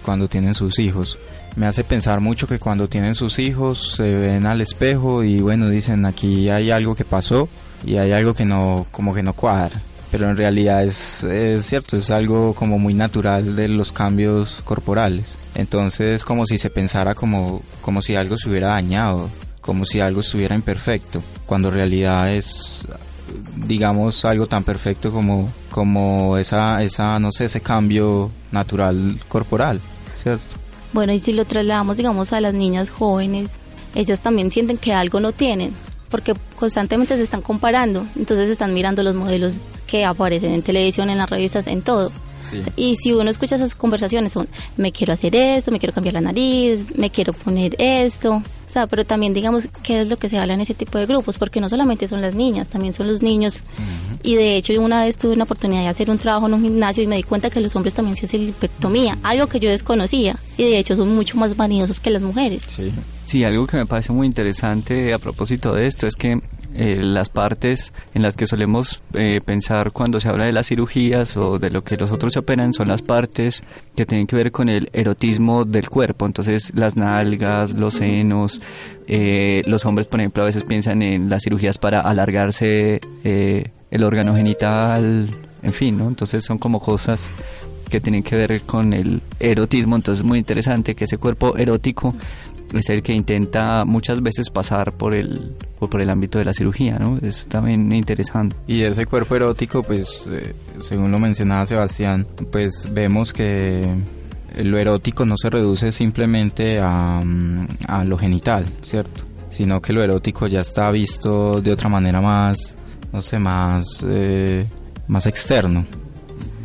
cuando 0.03 0.27
tienen 0.27 0.55
sus 0.55 0.79
hijos. 0.79 1.17
Me 1.55 1.65
hace 1.65 1.83
pensar 1.83 2.21
mucho 2.21 2.47
que 2.47 2.59
cuando 2.59 2.87
tienen 2.87 3.15
sus 3.15 3.39
hijos 3.39 3.95
se 3.95 4.13
ven 4.13 4.45
al 4.45 4.61
espejo 4.61 5.23
y 5.23 5.39
bueno, 5.41 5.69
dicen 5.69 6.05
aquí 6.05 6.49
hay 6.49 6.69
algo 6.71 6.95
que 6.95 7.03
pasó 7.03 7.49
y 7.85 7.97
hay 7.97 8.11
algo 8.11 8.33
que 8.33 8.45
no, 8.45 8.85
como 8.91 9.13
que 9.13 9.23
no 9.23 9.33
cuadra. 9.33 9.81
Pero 10.11 10.29
en 10.29 10.37
realidad 10.37 10.83
es, 10.83 11.23
es 11.23 11.65
cierto, 11.65 11.97
es 11.97 12.11
algo 12.11 12.53
como 12.53 12.79
muy 12.79 12.93
natural 12.93 13.55
de 13.55 13.67
los 13.67 13.91
cambios 13.91 14.61
corporales. 14.63 15.37
Entonces 15.55 16.23
como 16.23 16.45
si 16.45 16.57
se 16.57 16.69
pensara 16.69 17.13
como, 17.13 17.61
como 17.81 18.01
si 18.01 18.15
algo 18.15 18.37
se 18.37 18.49
hubiera 18.49 18.69
dañado, 18.69 19.29
como 19.59 19.85
si 19.85 19.99
algo 19.99 20.21
estuviera 20.21 20.55
imperfecto, 20.55 21.21
cuando 21.45 21.69
en 21.69 21.73
realidad 21.73 22.33
es 22.33 22.85
digamos 23.55 24.23
algo 24.25 24.47
tan 24.47 24.63
perfecto 24.63 25.11
como 25.11 25.51
como 25.69 26.37
esa 26.37 26.81
esa 26.83 27.19
no 27.19 27.31
sé 27.31 27.45
ese 27.45 27.61
cambio 27.61 28.31
natural 28.51 29.19
corporal 29.27 29.81
cierto 30.21 30.55
bueno 30.93 31.13
y 31.13 31.19
si 31.19 31.33
lo 31.33 31.45
trasladamos 31.45 31.97
digamos 31.97 32.33
a 32.33 32.41
las 32.41 32.53
niñas 32.53 32.89
jóvenes 32.89 33.57
ellas 33.95 34.21
también 34.21 34.51
sienten 34.51 34.77
que 34.77 34.93
algo 34.93 35.19
no 35.19 35.31
tienen 35.31 35.73
porque 36.09 36.33
constantemente 36.57 37.15
se 37.15 37.23
están 37.23 37.41
comparando 37.41 38.05
entonces 38.15 38.49
están 38.49 38.73
mirando 38.73 39.03
los 39.03 39.15
modelos 39.15 39.57
que 39.87 40.05
aparecen 40.05 40.53
en 40.53 40.61
televisión 40.61 41.09
en 41.09 41.17
las 41.17 41.29
revistas 41.29 41.67
en 41.67 41.81
todo. 41.81 42.11
Y 42.77 42.95
si 42.95 43.11
uno 43.11 43.29
escucha 43.29 43.55
esas 43.55 43.75
conversaciones 43.75 44.31
son, 44.31 44.47
me 44.77 44.91
quiero 44.91 45.11
hacer 45.13 45.35
esto, 45.35 45.71
me 45.71 45.79
quiero 45.79 45.93
cambiar 45.93 46.13
la 46.13 46.21
nariz, 46.21 46.95
me 46.95 47.09
quiero 47.09 47.33
poner 47.33 47.75
esto, 47.77 48.41
pero 48.89 49.05
también 49.05 49.33
digamos 49.33 49.67
qué 49.81 50.01
es 50.01 50.09
lo 50.09 50.17
que 50.17 50.29
se 50.29 50.37
habla 50.37 50.53
en 50.53 50.61
ese 50.61 50.73
tipo 50.73 50.97
de 50.97 51.05
grupos, 51.05 51.37
porque 51.37 51.59
no 51.59 51.69
solamente 51.69 52.07
son 52.07 52.21
las 52.21 52.35
niñas, 52.35 52.67
también 52.67 52.93
son 52.93 53.07
los 53.07 53.21
niños. 53.21 53.63
Y 54.23 54.35
de 54.35 54.57
hecho 54.57 54.73
yo 54.73 54.81
una 54.81 55.03
vez 55.03 55.17
tuve 55.17 55.33
una 55.33 55.45
oportunidad 55.45 55.81
de 55.81 55.87
hacer 55.87 56.09
un 56.09 56.17
trabajo 56.17 56.47
en 56.47 56.53
un 56.53 56.61
gimnasio 56.61 57.03
y 57.03 57.07
me 57.07 57.15
di 57.15 57.23
cuenta 57.23 57.49
que 57.49 57.61
los 57.61 57.75
hombres 57.75 57.93
también 57.93 58.15
se 58.15 58.25
hacen 58.25 58.45
lipectomía, 58.45 59.17
algo 59.23 59.47
que 59.47 59.59
yo 59.59 59.69
desconocía. 59.69 60.37
Y 60.57 60.63
de 60.63 60.77
hecho 60.77 60.95
son 60.95 61.15
mucho 61.15 61.37
más 61.37 61.55
vanidosos 61.55 61.99
que 61.99 62.09
las 62.09 62.21
mujeres. 62.21 62.63
Sí. 62.75 62.91
Sí, 63.25 63.43
algo 63.43 63.67
que 63.67 63.75
me 63.75 63.85
parece 63.85 64.13
muy 64.13 64.25
interesante 64.25 65.13
a 65.13 65.19
propósito 65.19 65.73
de 65.73 65.85
esto 65.85 66.07
es 66.07 66.15
que 66.15 66.39
eh, 66.79 67.01
las 67.01 67.29
partes 67.29 67.91
en 68.13 68.21
las 68.21 68.37
que 68.37 68.45
solemos 68.45 69.01
eh, 69.15 69.41
pensar 69.43 69.91
cuando 69.91 70.19
se 70.19 70.29
habla 70.29 70.45
de 70.45 70.51
las 70.51 70.67
cirugías 70.67 71.35
o 71.35 71.57
de 71.57 71.71
lo 71.71 71.83
que 71.83 71.97
los 71.97 72.11
otros 72.11 72.33
se 72.33 72.39
operan 72.39 72.71
son 72.73 72.87
las 72.87 73.01
partes 73.01 73.63
que 73.95 74.05
tienen 74.05 74.27
que 74.27 74.35
ver 74.35 74.51
con 74.51 74.69
el 74.69 74.89
erotismo 74.93 75.65
del 75.65 75.89
cuerpo. 75.89 76.27
Entonces, 76.27 76.71
las 76.75 76.95
nalgas, 76.95 77.73
los 77.73 77.95
senos. 77.95 78.61
Eh, 79.07 79.63
los 79.65 79.85
hombres, 79.85 80.05
por 80.05 80.19
ejemplo, 80.19 80.43
a 80.43 80.45
veces 80.45 80.65
piensan 80.65 81.01
en 81.01 81.31
las 81.31 81.41
cirugías 81.43 81.79
para 81.79 82.01
alargarse 82.01 82.99
el 83.23 84.03
órgano 84.03 84.35
genital, 84.35 85.29
en 85.63 85.73
fin, 85.73 85.97
¿no? 85.97 86.07
Entonces 86.07 86.43
son 86.43 86.59
como 86.59 86.79
cosas 86.79 87.31
que 87.89 88.01
tienen 88.01 88.21
que 88.21 88.35
ver 88.35 88.61
con 88.63 88.93
el 88.93 89.21
erotismo, 89.39 89.95
entonces 89.95 90.23
es 90.23 90.27
muy 90.27 90.37
interesante 90.37 90.93
que 90.93 91.05
ese 91.05 91.17
cuerpo 91.17 91.55
erótico 91.57 92.13
es 92.73 92.89
el 92.89 93.01
que 93.01 93.13
intenta 93.13 93.85
muchas 93.85 94.21
veces 94.21 94.49
pasar 94.49 94.93
por 94.93 95.15
el 95.15 95.55
por 95.79 96.01
el 96.01 96.09
ámbito 96.09 96.39
de 96.39 96.45
la 96.45 96.53
cirugía, 96.53 96.97
¿no? 96.97 97.19
Es 97.21 97.47
también 97.47 97.91
interesante. 97.91 98.55
Y 98.67 98.81
ese 98.81 99.05
cuerpo 99.05 99.35
erótico, 99.35 99.83
pues, 99.83 100.25
eh, 100.29 100.53
según 100.79 101.11
lo 101.11 101.19
mencionaba 101.19 101.65
Sebastián, 101.65 102.25
pues 102.51 102.89
vemos 102.91 103.31
que 103.31 103.87
lo 104.57 104.77
erótico 104.77 105.25
no 105.25 105.35
se 105.37 105.49
reduce 105.49 105.91
simplemente 105.91 106.79
a, 106.79 107.21
mm, 107.23 107.67
a 107.87 108.03
lo 108.05 108.17
genital, 108.17 108.65
¿cierto? 108.81 109.23
Sino 109.49 109.81
que 109.81 109.93
lo 109.93 110.03
erótico 110.03 110.47
ya 110.47 110.61
está 110.61 110.89
visto 110.91 111.61
de 111.61 111.71
otra 111.71 111.89
manera 111.89 112.21
más, 112.21 112.75
no 113.13 113.21
sé, 113.21 113.37
más, 113.39 114.05
eh, 114.07 114.65
más 115.07 115.27
externo 115.27 115.85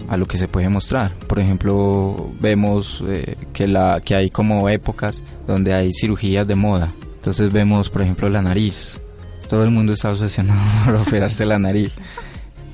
a 0.09 0.17
lo 0.17 0.27
que 0.27 0.39
se 0.39 0.49
puede 0.49 0.69
mostrar. 0.69 1.13
Por 1.13 1.39
ejemplo, 1.39 2.31
vemos 2.41 3.03
eh, 3.09 3.37
que, 3.53 3.67
la, 3.67 4.01
que 4.01 4.15
hay 4.15 4.31
como 4.31 4.69
épocas 4.69 5.23
donde 5.47 5.75
hay 5.75 5.93
cirugías 5.93 6.47
de 6.47 6.55
moda. 6.55 6.93
Entonces 7.15 7.53
vemos, 7.53 7.91
por 7.91 8.03
ejemplo, 8.03 8.29
la 8.29 8.43
nariz. 8.43 9.01
Todo 9.49 9.65
el 9.65 9.71
mundo 9.71 9.93
está 9.93 10.11
obsesionado 10.11 10.61
por 10.85 10.97
operarse 10.97 11.45
la 11.45 11.59
nariz. 11.59 11.93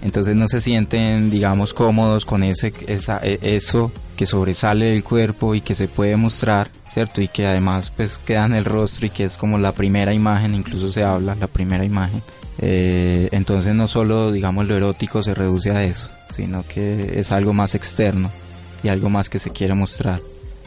Entonces 0.00 0.36
no 0.36 0.46
se 0.46 0.60
sienten, 0.60 1.28
digamos, 1.28 1.74
cómodos 1.74 2.24
con 2.24 2.42
ese, 2.42 2.72
esa, 2.86 3.18
e, 3.22 3.38
eso 3.42 3.90
que 4.16 4.26
sobresale 4.26 4.86
del 4.86 5.04
cuerpo 5.04 5.54
y 5.54 5.60
que 5.60 5.74
se 5.74 5.88
puede 5.88 6.16
mostrar, 6.16 6.70
¿cierto? 6.88 7.20
Y 7.20 7.28
que 7.28 7.46
además 7.46 7.92
pues 7.96 8.18
queda 8.18 8.46
en 8.46 8.54
el 8.54 8.64
rostro 8.64 9.06
y 9.06 9.10
que 9.10 9.24
es 9.24 9.36
como 9.36 9.58
la 9.58 9.72
primera 9.72 10.12
imagen, 10.12 10.54
incluso 10.54 10.90
se 10.90 11.02
habla, 11.02 11.34
la 11.34 11.46
primera 11.46 11.84
imagen. 11.84 12.22
Eh, 12.58 13.28
entonces 13.32 13.74
no 13.74 13.86
solo, 13.86 14.32
digamos, 14.32 14.66
lo 14.66 14.76
erótico 14.76 15.22
se 15.22 15.34
reduce 15.34 15.70
a 15.70 15.84
eso, 15.84 16.10
sino 16.34 16.64
que 16.66 17.18
es 17.18 17.32
algo 17.32 17.52
más 17.52 17.74
externo 17.74 18.30
y 18.82 18.88
algo 18.88 19.10
más 19.10 19.28
que 19.28 19.38
se 19.38 19.50
quiere 19.50 19.74
mostrar. 19.74 20.20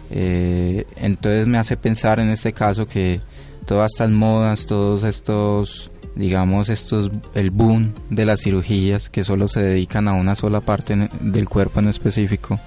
Eh, 0.10 0.86
entonces 0.98 1.48
me 1.48 1.58
hace 1.58 1.78
pensar 1.78 2.20
en 2.20 2.30
este 2.30 2.52
caso 2.52 2.86
que 2.86 3.22
todas 3.66 3.92
estas 3.94 4.10
modas, 4.10 4.66
todos 4.66 5.04
estos, 5.04 5.90
digamos, 6.16 6.70
estos, 6.70 7.10
el 7.34 7.52
boom 7.52 7.94
de 8.10 8.26
las 8.26 8.42
cirugías 8.42 9.10
que 9.10 9.24
solo 9.24 9.48
se 9.48 9.62
dedican 9.62 10.08
a 10.08 10.14
una 10.14 10.36
sola 10.36 10.62
parte 10.62 11.10
del 11.22 11.48
cuerpo 11.48 11.80
en 11.80 11.88
específico, 11.88 12.60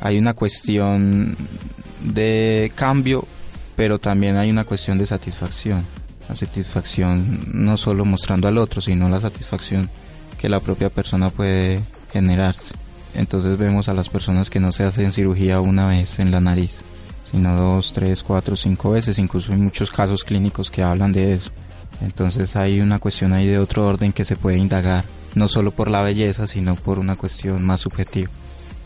hay 0.00 0.18
una 0.18 0.34
cuestión 0.34 1.36
de 2.02 2.72
cambio, 2.74 3.24
pero 3.76 3.98
también 3.98 4.36
hay 4.36 4.50
una 4.50 4.64
cuestión 4.64 4.98
de 4.98 5.06
satisfacción. 5.06 5.84
La 6.28 6.34
satisfacción 6.34 7.40
no 7.52 7.76
solo 7.76 8.04
mostrando 8.04 8.48
al 8.48 8.58
otro, 8.58 8.80
sino 8.80 9.08
la 9.08 9.20
satisfacción 9.20 9.88
que 10.36 10.48
la 10.48 10.60
propia 10.60 10.90
persona 10.90 11.30
puede 11.30 11.82
generarse. 12.12 12.74
Entonces 13.14 13.58
vemos 13.58 13.88
a 13.88 13.94
las 13.94 14.08
personas 14.08 14.50
que 14.50 14.60
no 14.60 14.72
se 14.72 14.84
hacen 14.84 15.12
cirugía 15.12 15.60
una 15.60 15.88
vez 15.88 16.18
en 16.18 16.30
la 16.30 16.40
nariz, 16.40 16.80
sino 17.30 17.56
dos, 17.56 17.92
tres, 17.92 18.22
cuatro, 18.22 18.56
cinco 18.56 18.92
veces. 18.92 19.18
Incluso 19.18 19.52
hay 19.52 19.58
muchos 19.58 19.90
casos 19.90 20.24
clínicos 20.24 20.70
que 20.70 20.82
hablan 20.82 21.12
de 21.12 21.34
eso. 21.34 21.50
Entonces 22.00 22.54
hay 22.54 22.80
una 22.80 22.98
cuestión 22.98 23.32
ahí 23.32 23.46
de 23.46 23.58
otro 23.58 23.86
orden 23.86 24.12
que 24.12 24.24
se 24.24 24.36
puede 24.36 24.58
indagar, 24.58 25.04
no 25.34 25.48
solo 25.48 25.72
por 25.72 25.90
la 25.90 26.02
belleza, 26.02 26.46
sino 26.46 26.76
por 26.76 26.98
una 26.98 27.16
cuestión 27.16 27.64
más 27.64 27.80
subjetiva. 27.80 28.30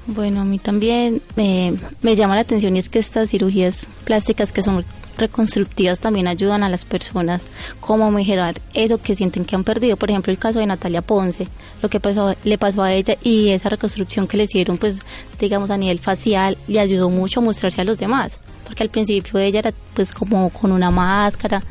Bueno, 0.07 0.41
a 0.41 0.45
mí 0.45 0.59
también 0.59 1.21
eh, 1.37 1.77
me 2.01 2.17
llama 2.17 2.35
la 2.35 2.41
atención 2.41 2.75
y 2.75 2.81
es 2.81 2.89
que 2.89 2.99
estas 2.99 3.31
cirugías 3.31 3.87
plásticas 4.05 4.51
que 4.51 4.63
son 4.63 4.85
reconstructivas 5.17 5.99
también 5.99 6.29
ayudan 6.29 6.63
a 6.63 6.69
las 6.69 6.85
personas 6.85 7.41
como 7.81 8.11
mejorar 8.11 8.55
eso 8.75 8.99
que 8.99 9.17
sienten 9.17 9.45
que 9.45 9.55
han 9.55 9.65
perdido. 9.65 9.97
Por 9.97 10.11
ejemplo, 10.11 10.33
el 10.33 10.39
caso 10.39 10.59
de 10.59 10.67
Natalia 10.67 11.03
Ponce, 11.03 11.49
lo 11.83 11.89
que 11.89 12.01
pasó, 12.01 12.35
le 12.45 12.59
pasó 12.59 12.83
a 12.83 12.93
ella 12.93 13.17
y 13.23 13.51
esa 13.51 13.69
reconstrucción 13.69 14.27
que 14.27 14.37
le 14.37 14.45
hicieron, 14.45 14.79
pues 14.79 14.97
digamos 15.39 15.71
a 15.71 15.77
nivel 15.77 15.99
facial, 15.99 16.57
le 16.69 16.81
ayudó 16.81 17.11
mucho 17.11 17.41
a 17.41 17.43
mostrarse 17.43 17.81
a 17.81 17.85
los 17.85 17.99
demás. 17.99 18.37
Porque 18.65 18.83
al 18.83 18.91
principio 18.91 19.39
ella 19.39 19.59
era 19.59 19.73
pues 19.95 20.13
como 20.13 20.49
con 20.51 20.73
una 20.73 20.91
máscara, 20.91 21.63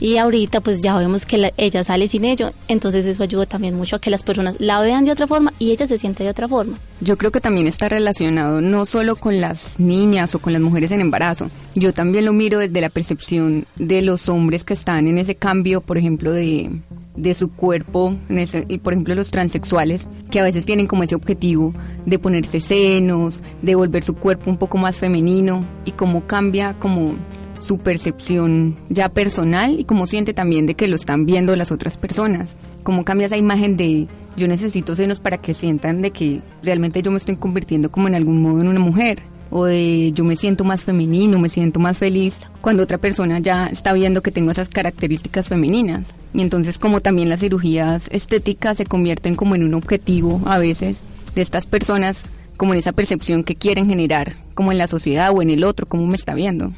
y 0.00 0.16
ahorita 0.16 0.60
pues 0.60 0.80
ya 0.80 0.96
vemos 0.98 1.26
que 1.26 1.52
ella 1.56 1.84
sale 1.84 2.08
sin 2.08 2.24
ello, 2.24 2.52
entonces 2.66 3.04
eso 3.04 3.22
ayuda 3.22 3.46
también 3.46 3.76
mucho 3.76 3.96
a 3.96 3.98
que 4.00 4.10
las 4.10 4.22
personas 4.22 4.56
la 4.58 4.80
vean 4.80 5.04
de 5.04 5.12
otra 5.12 5.26
forma 5.26 5.52
y 5.58 5.70
ella 5.70 5.86
se 5.86 5.98
siente 5.98 6.24
de 6.24 6.30
otra 6.30 6.48
forma. 6.48 6.78
Yo 7.00 7.16
creo 7.16 7.30
que 7.30 7.40
también 7.40 7.66
está 7.66 7.88
relacionado 7.88 8.60
no 8.60 8.86
solo 8.86 9.14
con 9.14 9.40
las 9.40 9.78
niñas 9.78 10.34
o 10.34 10.38
con 10.38 10.52
las 10.52 10.62
mujeres 10.62 10.90
en 10.90 11.00
embarazo, 11.00 11.50
yo 11.74 11.92
también 11.92 12.24
lo 12.24 12.32
miro 12.32 12.58
desde 12.58 12.80
la 12.80 12.88
percepción 12.88 13.66
de 13.76 14.02
los 14.02 14.28
hombres 14.28 14.64
que 14.64 14.74
están 14.74 15.06
en 15.06 15.18
ese 15.18 15.34
cambio, 15.34 15.82
por 15.82 15.98
ejemplo, 15.98 16.32
de, 16.32 16.70
de 17.16 17.34
su 17.34 17.52
cuerpo, 17.52 18.16
y 18.68 18.78
por 18.78 18.92
ejemplo 18.92 19.14
los 19.14 19.30
transexuales, 19.30 20.08
que 20.30 20.40
a 20.40 20.44
veces 20.44 20.64
tienen 20.64 20.86
como 20.86 21.02
ese 21.02 21.14
objetivo 21.14 21.74
de 22.06 22.18
ponerse 22.18 22.60
senos, 22.60 23.42
de 23.62 23.74
volver 23.74 24.04
su 24.04 24.14
cuerpo 24.14 24.50
un 24.50 24.56
poco 24.56 24.78
más 24.78 24.96
femenino 24.96 25.64
y 25.84 25.92
cómo 25.92 26.26
cambia 26.26 26.74
como 26.78 27.14
su 27.60 27.78
percepción 27.78 28.76
ya 28.88 29.08
personal 29.08 29.78
y 29.78 29.84
cómo 29.84 30.06
siente 30.06 30.34
también 30.34 30.66
de 30.66 30.74
que 30.74 30.88
lo 30.88 30.96
están 30.96 31.26
viendo 31.26 31.54
las 31.56 31.70
otras 31.70 31.96
personas. 31.96 32.56
Cómo 32.82 33.04
cambia 33.04 33.26
esa 33.26 33.36
imagen 33.36 33.76
de 33.76 34.08
yo 34.36 34.48
necesito 34.48 34.96
senos 34.96 35.20
para 35.20 35.38
que 35.38 35.54
sientan 35.54 36.02
de 36.02 36.10
que 36.10 36.40
realmente 36.62 37.02
yo 37.02 37.10
me 37.10 37.18
estoy 37.18 37.36
convirtiendo 37.36 37.90
como 37.90 38.08
en 38.08 38.14
algún 38.14 38.42
modo 38.42 38.60
en 38.60 38.68
una 38.68 38.80
mujer 38.80 39.22
o 39.50 39.64
de 39.64 40.12
yo 40.12 40.24
me 40.24 40.36
siento 40.36 40.64
más 40.64 40.84
femenino, 40.84 41.38
me 41.38 41.48
siento 41.48 41.80
más 41.80 41.98
feliz 41.98 42.38
cuando 42.60 42.82
otra 42.82 42.98
persona 42.98 43.40
ya 43.40 43.66
está 43.66 43.92
viendo 43.92 44.22
que 44.22 44.30
tengo 44.30 44.50
esas 44.50 44.68
características 44.68 45.48
femeninas. 45.48 46.14
Y 46.32 46.40
entonces 46.40 46.78
como 46.78 47.00
también 47.00 47.28
las 47.28 47.40
cirugías 47.40 48.08
estéticas 48.10 48.78
se 48.78 48.86
convierten 48.86 49.36
como 49.36 49.54
en 49.54 49.64
un 49.64 49.74
objetivo 49.74 50.40
a 50.46 50.58
veces 50.58 51.00
de 51.34 51.42
estas 51.42 51.66
personas, 51.66 52.24
como 52.56 52.72
en 52.72 52.78
esa 52.78 52.92
percepción 52.92 53.44
que 53.44 53.56
quieren 53.56 53.86
generar, 53.86 54.36
como 54.54 54.72
en 54.72 54.78
la 54.78 54.86
sociedad 54.86 55.32
o 55.34 55.42
en 55.42 55.50
el 55.50 55.64
otro, 55.64 55.86
cómo 55.86 56.06
me 56.06 56.16
está 56.16 56.34
viendo. 56.34 56.72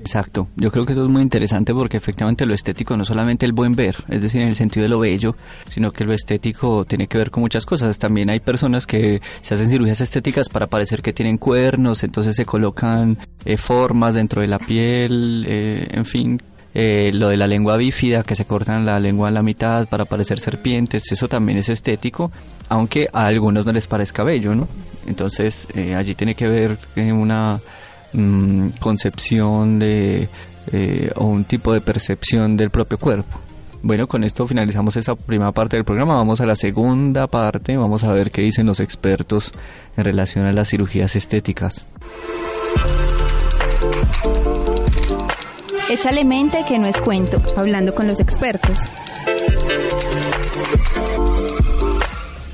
Exacto, 0.00 0.48
yo 0.56 0.70
creo 0.70 0.86
que 0.86 0.92
eso 0.92 1.04
es 1.04 1.10
muy 1.10 1.22
interesante 1.22 1.74
porque 1.74 1.96
efectivamente 1.96 2.46
lo 2.46 2.54
estético 2.54 2.96
no 2.96 3.04
solamente 3.04 3.44
el 3.44 3.52
buen 3.52 3.74
ver, 3.74 3.96
es 4.08 4.22
decir, 4.22 4.40
en 4.40 4.48
el 4.48 4.56
sentido 4.56 4.84
de 4.84 4.88
lo 4.88 4.98
bello, 4.98 5.36
sino 5.68 5.92
que 5.92 6.04
lo 6.04 6.12
estético 6.12 6.84
tiene 6.84 7.08
que 7.08 7.18
ver 7.18 7.30
con 7.30 7.42
muchas 7.42 7.66
cosas. 7.66 7.98
También 7.98 8.30
hay 8.30 8.40
personas 8.40 8.86
que 8.86 9.20
se 9.42 9.54
hacen 9.54 9.68
cirugías 9.68 10.00
estéticas 10.00 10.48
para 10.48 10.66
parecer 10.66 11.02
que 11.02 11.12
tienen 11.12 11.36
cuernos, 11.36 12.04
entonces 12.04 12.36
se 12.36 12.46
colocan 12.46 13.18
eh, 13.44 13.56
formas 13.56 14.14
dentro 14.14 14.40
de 14.40 14.48
la 14.48 14.58
piel, 14.58 15.44
eh, 15.46 15.88
en 15.90 16.04
fin, 16.04 16.40
eh, 16.74 17.10
lo 17.14 17.28
de 17.28 17.36
la 17.36 17.46
lengua 17.46 17.76
bífida, 17.76 18.22
que 18.22 18.36
se 18.36 18.44
cortan 18.44 18.86
la 18.86 19.00
lengua 19.00 19.28
a 19.28 19.30
la 19.30 19.42
mitad 19.42 19.88
para 19.88 20.04
parecer 20.04 20.38
serpientes, 20.38 21.10
eso 21.10 21.26
también 21.26 21.58
es 21.58 21.68
estético, 21.70 22.30
aunque 22.68 23.08
a 23.12 23.26
algunos 23.26 23.66
no 23.66 23.72
les 23.72 23.86
parezca 23.86 24.22
bello, 24.22 24.54
¿no? 24.54 24.68
Entonces 25.06 25.66
eh, 25.74 25.94
allí 25.94 26.14
tiene 26.14 26.34
que 26.34 26.46
ver 26.46 26.78
una 26.96 27.60
mm, 28.12 28.68
concepción 28.80 29.78
de 29.78 30.28
o 31.14 31.24
un 31.24 31.44
tipo 31.44 31.72
de 31.72 31.80
percepción 31.80 32.56
del 32.56 32.70
propio 32.70 32.98
cuerpo. 32.98 33.38
Bueno, 33.80 34.08
con 34.08 34.24
esto 34.24 34.46
finalizamos 34.46 34.96
esta 34.96 35.14
primera 35.14 35.52
parte 35.52 35.76
del 35.76 35.84
programa. 35.84 36.16
Vamos 36.16 36.40
a 36.40 36.46
la 36.46 36.56
segunda 36.56 37.28
parte. 37.28 37.76
Vamos 37.76 38.02
a 38.02 38.12
ver 38.12 38.30
qué 38.30 38.42
dicen 38.42 38.66
los 38.66 38.80
expertos 38.80 39.52
en 39.96 40.04
relación 40.04 40.46
a 40.46 40.52
las 40.52 40.68
cirugías 40.68 41.14
estéticas. 41.14 41.86
Échale 45.88 46.24
mente 46.24 46.64
que 46.66 46.78
no 46.78 46.86
es 46.86 47.00
cuento. 47.00 47.40
Hablando 47.56 47.94
con 47.94 48.08
los 48.08 48.18
expertos. 48.18 48.78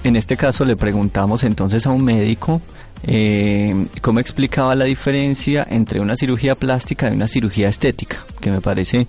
En 0.05 0.17
este 0.17 0.37
caso 0.37 0.67
le 0.67 0.77
preguntamos 0.77 1.43
entonces 1.45 1.87
a 1.87 1.91
un 1.91 2.05
médico 2.05 2.61
eh, 3.07 3.87
cómo 4.01 4.21
explicaba 4.21 4.75
la 4.75 4.85
diferencia 4.85 5.67
entre 5.69 6.01
una 6.01 6.17
cirugía 6.17 6.55
plástica 6.55 7.11
y 7.11 7.15
una 7.15 7.29
cirugía 7.29 7.69
estética, 7.69 8.25
que 8.41 8.51
me 8.51 8.61
parece 8.61 9.07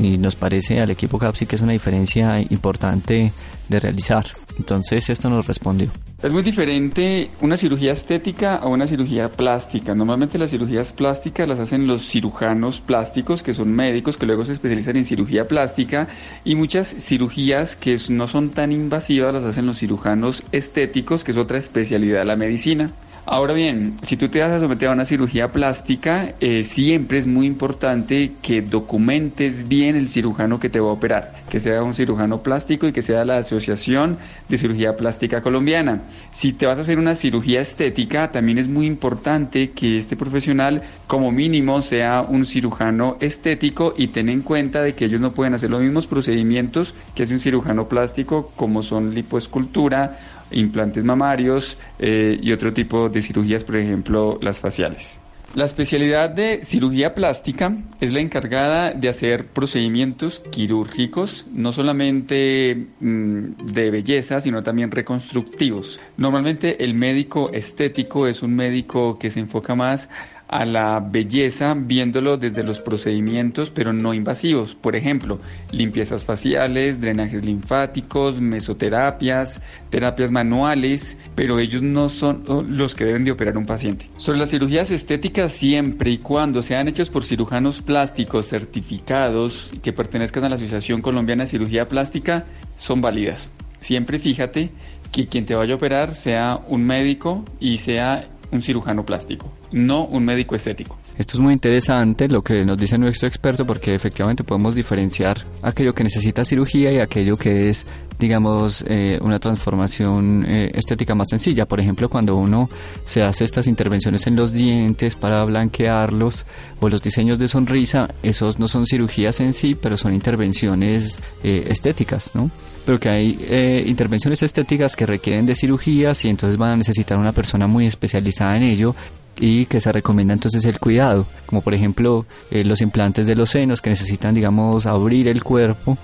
y 0.00 0.18
nos 0.18 0.34
parece 0.34 0.80
al 0.80 0.90
equipo 0.90 1.18
CAPSI 1.18 1.46
que 1.46 1.56
es 1.56 1.62
una 1.62 1.72
diferencia 1.72 2.40
importante 2.40 3.32
de 3.68 3.80
realizar. 3.80 4.26
Entonces 4.58 5.10
esto 5.10 5.28
nos 5.30 5.46
respondió. 5.46 5.90
Es 6.22 6.32
muy 6.32 6.42
diferente 6.42 7.28
una 7.42 7.56
cirugía 7.56 7.92
estética 7.92 8.56
a 8.56 8.66
una 8.66 8.86
cirugía 8.86 9.28
plástica. 9.28 9.94
Normalmente 9.94 10.38
las 10.38 10.50
cirugías 10.50 10.92
plásticas 10.92 11.46
las 11.46 11.58
hacen 11.58 11.86
los 11.86 12.08
cirujanos 12.08 12.80
plásticos, 12.80 13.42
que 13.42 13.52
son 13.52 13.72
médicos 13.72 14.16
que 14.16 14.26
luego 14.26 14.44
se 14.44 14.52
especializan 14.52 14.96
en 14.96 15.04
cirugía 15.04 15.48
plástica, 15.48 16.08
y 16.44 16.54
muchas 16.54 16.94
cirugías 16.98 17.76
que 17.76 17.98
no 18.08 18.26
son 18.26 18.50
tan 18.50 18.72
invasivas 18.72 19.34
las 19.34 19.44
hacen 19.44 19.66
los 19.66 19.78
cirujanos 19.78 20.42
estéticos, 20.52 21.24
que 21.24 21.32
es 21.32 21.36
otra 21.36 21.58
especialidad 21.58 22.20
de 22.20 22.24
la 22.24 22.36
medicina. 22.36 22.90
Ahora 23.26 23.54
bien, 23.54 23.96
si 24.02 24.18
tú 24.18 24.28
te 24.28 24.40
vas 24.40 24.50
a 24.50 24.60
someter 24.60 24.90
a 24.90 24.92
una 24.92 25.06
cirugía 25.06 25.50
plástica, 25.50 26.34
eh, 26.40 26.62
siempre 26.62 27.16
es 27.16 27.26
muy 27.26 27.46
importante 27.46 28.32
que 28.42 28.60
documentes 28.60 29.66
bien 29.66 29.96
el 29.96 30.10
cirujano 30.10 30.60
que 30.60 30.68
te 30.68 30.78
va 30.78 30.90
a 30.90 30.92
operar, 30.92 31.32
que 31.48 31.58
sea 31.58 31.82
un 31.82 31.94
cirujano 31.94 32.42
plástico 32.42 32.86
y 32.86 32.92
que 32.92 33.00
sea 33.00 33.24
la 33.24 33.38
Asociación 33.38 34.18
de 34.50 34.58
Cirugía 34.58 34.94
Plástica 34.96 35.40
Colombiana. 35.40 36.02
Si 36.34 36.52
te 36.52 36.66
vas 36.66 36.76
a 36.76 36.82
hacer 36.82 36.98
una 36.98 37.14
cirugía 37.14 37.62
estética, 37.62 38.30
también 38.30 38.58
es 38.58 38.68
muy 38.68 38.84
importante 38.84 39.70
que 39.70 39.96
este 39.96 40.16
profesional 40.16 40.82
como 41.06 41.32
mínimo 41.32 41.80
sea 41.80 42.20
un 42.20 42.44
cirujano 42.44 43.16
estético 43.20 43.94
y 43.96 44.08
ten 44.08 44.28
en 44.28 44.42
cuenta 44.42 44.82
de 44.82 44.94
que 44.94 45.06
ellos 45.06 45.22
no 45.22 45.32
pueden 45.32 45.54
hacer 45.54 45.70
los 45.70 45.80
mismos 45.80 46.06
procedimientos 46.06 46.94
que 47.14 47.22
hace 47.22 47.32
un 47.32 47.40
cirujano 47.40 47.88
plástico 47.88 48.52
como 48.54 48.82
son 48.82 49.14
lipoescultura, 49.14 50.18
implantes 50.54 51.04
mamarios 51.04 51.78
eh, 51.98 52.38
y 52.40 52.52
otro 52.52 52.72
tipo 52.72 53.08
de 53.08 53.22
cirugías, 53.22 53.64
por 53.64 53.76
ejemplo, 53.76 54.38
las 54.40 54.60
faciales. 54.60 55.20
La 55.54 55.66
especialidad 55.66 56.30
de 56.30 56.64
cirugía 56.64 57.14
plástica 57.14 57.76
es 58.00 58.12
la 58.12 58.18
encargada 58.18 58.92
de 58.92 59.08
hacer 59.08 59.46
procedimientos 59.46 60.40
quirúrgicos, 60.50 61.46
no 61.52 61.70
solamente 61.70 62.88
mm, 62.98 63.66
de 63.72 63.90
belleza, 63.92 64.40
sino 64.40 64.64
también 64.64 64.90
reconstructivos. 64.90 66.00
Normalmente 66.16 66.82
el 66.82 66.94
médico 66.94 67.52
estético 67.52 68.26
es 68.26 68.42
un 68.42 68.56
médico 68.56 69.16
que 69.16 69.30
se 69.30 69.38
enfoca 69.38 69.76
más 69.76 70.10
a 70.54 70.64
la 70.64 71.00
belleza 71.00 71.74
viéndolo 71.76 72.36
desde 72.36 72.62
los 72.62 72.78
procedimientos 72.78 73.70
pero 73.70 73.92
no 73.92 74.14
invasivos. 74.14 74.76
Por 74.76 74.94
ejemplo, 74.94 75.40
limpiezas 75.72 76.22
faciales, 76.22 77.00
drenajes 77.00 77.44
linfáticos, 77.44 78.40
mesoterapias, 78.40 79.60
terapias 79.90 80.30
manuales, 80.30 81.18
pero 81.34 81.58
ellos 81.58 81.82
no 81.82 82.08
son 82.08 82.44
los 82.68 82.94
que 82.94 83.04
deben 83.04 83.24
de 83.24 83.32
operar 83.32 83.58
un 83.58 83.66
paciente. 83.66 84.08
Sobre 84.16 84.38
las 84.38 84.50
cirugías 84.50 84.92
estéticas, 84.92 85.50
siempre 85.50 86.12
y 86.12 86.18
cuando 86.18 86.62
sean 86.62 86.86
hechas 86.86 87.10
por 87.10 87.24
cirujanos 87.24 87.82
plásticos 87.82 88.46
certificados 88.46 89.72
que 89.82 89.92
pertenezcan 89.92 90.44
a 90.44 90.50
la 90.50 90.54
Asociación 90.54 91.02
Colombiana 91.02 91.42
de 91.42 91.48
Cirugía 91.48 91.88
Plástica, 91.88 92.44
son 92.76 93.00
válidas. 93.00 93.50
Siempre 93.80 94.20
fíjate 94.20 94.70
que 95.10 95.26
quien 95.26 95.46
te 95.46 95.54
vaya 95.54 95.74
a 95.74 95.76
operar 95.76 96.14
sea 96.14 96.60
un 96.68 96.86
médico 96.86 97.44
y 97.60 97.78
sea 97.78 98.28
un 98.54 98.62
cirujano 98.62 99.04
plástico, 99.04 99.52
no 99.72 100.04
un 100.04 100.24
médico 100.24 100.54
estético. 100.54 100.96
Esto 101.16 101.36
es 101.36 101.40
muy 101.40 101.52
interesante 101.52 102.28
lo 102.28 102.42
que 102.42 102.64
nos 102.64 102.78
dice 102.78 102.98
nuestro 102.98 103.28
experto 103.28 103.64
porque 103.64 103.94
efectivamente 103.94 104.42
podemos 104.42 104.74
diferenciar 104.74 105.44
aquello 105.62 105.94
que 105.94 106.02
necesita 106.02 106.44
cirugía 106.44 106.90
y 106.90 106.98
aquello 106.98 107.36
que 107.36 107.70
es, 107.70 107.86
digamos, 108.18 108.84
eh, 108.88 109.20
una 109.22 109.38
transformación 109.38 110.44
eh, 110.48 110.72
estética 110.74 111.14
más 111.14 111.28
sencilla. 111.30 111.66
Por 111.66 111.78
ejemplo, 111.78 112.08
cuando 112.08 112.34
uno 112.34 112.68
se 113.04 113.22
hace 113.22 113.44
estas 113.44 113.68
intervenciones 113.68 114.26
en 114.26 114.34
los 114.34 114.52
dientes 114.52 115.14
para 115.14 115.44
blanquearlos 115.44 116.46
o 116.80 116.88
los 116.88 117.00
diseños 117.00 117.38
de 117.38 117.46
sonrisa, 117.46 118.12
esos 118.24 118.58
no 118.58 118.66
son 118.66 118.84
cirugías 118.84 119.38
en 119.38 119.54
sí, 119.54 119.76
pero 119.80 119.96
son 119.96 120.14
intervenciones 120.14 121.20
eh, 121.44 121.66
estéticas, 121.68 122.32
¿no? 122.34 122.50
pero 122.84 123.00
que 123.00 123.08
hay 123.08 123.38
eh, 123.48 123.84
intervenciones 123.86 124.42
estéticas 124.42 124.94
que 124.96 125.06
requieren 125.06 125.46
de 125.46 125.54
cirugías 125.54 126.24
y 126.24 126.28
entonces 126.28 126.58
van 126.58 126.72
a 126.72 126.76
necesitar 126.76 127.18
una 127.18 127.32
persona 127.32 127.66
muy 127.66 127.86
especializada 127.86 128.56
en 128.56 128.62
ello 128.64 128.94
y 129.38 129.66
que 129.66 129.80
se 129.80 129.92
recomienda 129.92 130.34
entonces 130.34 130.64
el 130.64 130.78
cuidado, 130.78 131.26
como 131.46 131.60
por 131.62 131.74
ejemplo 131.74 132.26
eh, 132.50 132.64
los 132.64 132.80
implantes 132.80 133.26
de 133.26 133.36
los 133.36 133.50
senos 133.50 133.82
que 133.82 133.90
necesitan, 133.90 134.34
digamos, 134.34 134.86
abrir 134.86 135.28
el 135.28 135.42
cuerpo. 135.42 135.98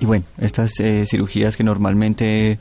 Y 0.00 0.04
bueno, 0.04 0.24
estas 0.38 0.80
eh, 0.80 1.04
cirugías 1.06 1.56
que 1.56 1.62
normalmente 1.62 2.58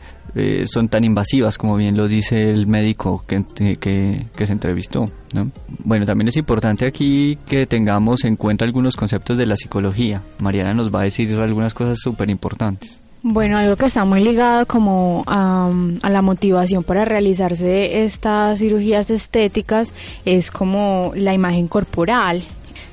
son 0.66 0.88
tan 0.88 1.04
invasivas, 1.04 1.58
como 1.58 1.76
bien 1.76 1.98
lo 1.98 2.08
dice 2.08 2.52
el 2.52 2.66
médico 2.66 3.26
que, 3.28 3.44
que, 3.78 4.46
se 4.46 4.52
entrevistó. 4.54 5.12
¿no? 5.34 5.52
Bueno, 5.84 6.06
también 6.06 6.30
es 6.30 6.38
importante 6.38 6.86
aquí 6.86 7.38
que 7.46 7.66
tengamos 7.66 8.24
en 8.24 8.38
cuenta 8.38 8.64
algunos 8.64 8.96
conceptos 8.96 9.38
de 9.38 9.46
la 9.46 9.58
psicología. 9.58 10.24
Mariana 10.40 10.74
nos 10.74 10.94
va 10.94 11.02
a 11.02 11.04
decir 11.04 11.38
algunas 11.38 11.74
cosas 11.74 12.00
súper 12.00 12.30
importantes. 12.30 13.02
Bueno, 13.24 13.60
algo 13.60 13.76
que 13.76 13.86
está 13.86 14.04
muy 14.04 14.24
ligado 14.24 14.66
como 14.66 15.24
a, 15.28 15.70
a, 16.02 16.10
la 16.10 16.22
motivación 16.24 16.84
para 16.84 17.06
realizarse 17.06 18.04
estas 18.04 18.58
cirugías 18.58 19.12
estéticas 19.12 19.94
es 20.26 20.50
como 20.50 21.12
la 21.16 21.36
imagen 21.36 21.68
corporal. 21.68 22.44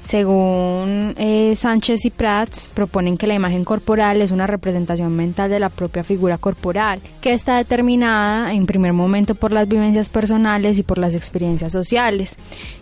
Según 0.08 1.14
eh, 1.18 1.52
Sánchez 1.54 2.06
y 2.06 2.10
Prats, 2.10 2.70
proponen 2.72 3.18
que 3.18 3.26
la 3.26 3.34
imagen 3.34 3.62
corporal 3.62 4.22
es 4.22 4.30
una 4.30 4.46
representación 4.46 5.14
mental 5.14 5.50
de 5.50 5.60
la 5.60 5.68
propia 5.68 6.02
figura 6.02 6.38
corporal, 6.38 7.00
que 7.20 7.34
está 7.34 7.58
determinada 7.58 8.54
en 8.54 8.64
primer 8.64 8.94
momento 8.94 9.34
por 9.34 9.52
las 9.52 9.68
vivencias 9.68 10.08
personales 10.08 10.78
y 10.78 10.82
por 10.82 10.96
las 10.96 11.14
experiencias 11.14 11.72
sociales. 11.72 12.36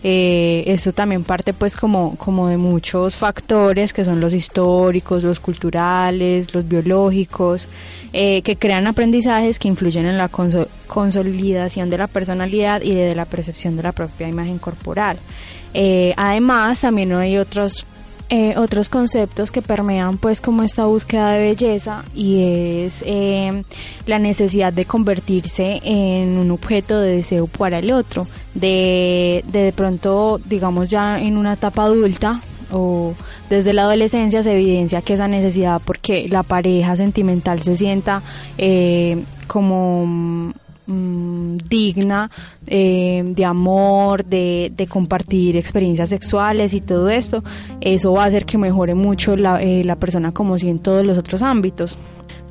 Eh, 0.05 0.63
esto 0.69 0.93
también 0.93 1.25
parte 1.25 1.53
pues 1.53 1.77
como, 1.77 2.15
como 2.15 2.47
de 2.47 2.59
muchos 2.59 3.17
factores 3.17 3.93
que 3.93 4.05
son 4.05 4.21
los 4.21 4.33
históricos, 4.33 5.25
los 5.25 5.41
culturales, 5.41 6.55
los 6.55 6.69
biológicos, 6.69 7.67
eh, 8.13 8.43
que 8.43 8.55
crean 8.55 8.87
aprendizajes 8.87 9.59
que 9.59 9.67
influyen 9.67 10.07
en 10.07 10.17
la 10.17 10.29
consolidación 10.29 11.91
de 11.91 11.99
la 11.99 12.07
personalidad 12.07 12.83
y 12.83 12.95
de 12.95 13.17
la 13.17 13.25
percepción 13.25 13.77
de 13.77 13.83
la 13.83 13.91
propia 13.91 14.29
imagen 14.29 14.59
corporal. 14.59 15.19
Eh, 15.79 16.15
además, 16.17 16.81
también 16.81 17.13
hay 17.13 17.37
otros 17.37 17.85
eh, 18.31 18.55
otros 18.57 18.89
conceptos 18.89 19.53
que 19.53 19.61
permean 19.61 20.17
pues 20.17 20.41
como 20.41 20.63
esta 20.63 20.87
búsqueda 20.87 21.33
de 21.33 21.49
belleza 21.49 22.03
y 22.13 22.85
es 22.85 23.05
eh, 23.07 23.63
la 24.07 24.19
necesidad 24.19 24.73
de 24.73 24.85
convertirse 24.87 25.81
en 25.85 26.39
un 26.39 26.51
objeto 26.51 26.99
de 26.99 27.17
deseo 27.17 27.47
para 27.47 27.79
el 27.79 27.93
otro 27.93 28.27
de, 28.55 29.45
de, 29.47 29.65
de 29.65 29.73
pronto 29.73 30.41
digamos 30.45 30.91
ya 30.91 31.21
en 31.21 31.37
una 31.37 31.53
etapa 31.53 31.85
adulta 31.85 32.41
o 32.73 33.15
desde 33.49 33.73
la 33.73 33.83
adolescencia 33.83 34.43
se 34.43 34.55
evidencia 34.55 35.03
que 35.03 35.13
esa 35.13 35.29
necesidad 35.29 35.81
porque 35.85 36.27
la 36.29 36.43
pareja 36.43 36.97
sentimental 36.97 37.63
se 37.63 37.77
sienta 37.77 38.23
como 39.47 40.53
Mm, 40.89 41.57
digna 41.69 42.31
eh, 42.69 43.21
de 43.25 43.45
amor, 43.45 44.25
de, 44.25 44.87
compartir 44.89 45.57
experiencias 45.57 46.11
sexuales 46.11 46.75
y 46.75 46.81
todo 46.81 47.11
esto, 47.11 47.43
eso 47.81 48.13
va 48.13 48.23
a 48.23 48.27
hacer 48.27 48.45
que 48.45 48.57
mejore 48.57 48.95
mucho 48.95 49.37
la, 49.37 49.61
eh, 49.61 49.83
la 49.83 49.97
persona 49.97 50.31
como 50.31 50.57
si 50.61 50.69
en 50.69 50.79
todos 50.79 51.05
los 51.05 51.19
otros 51.19 51.43
ámbitos. 51.43 51.99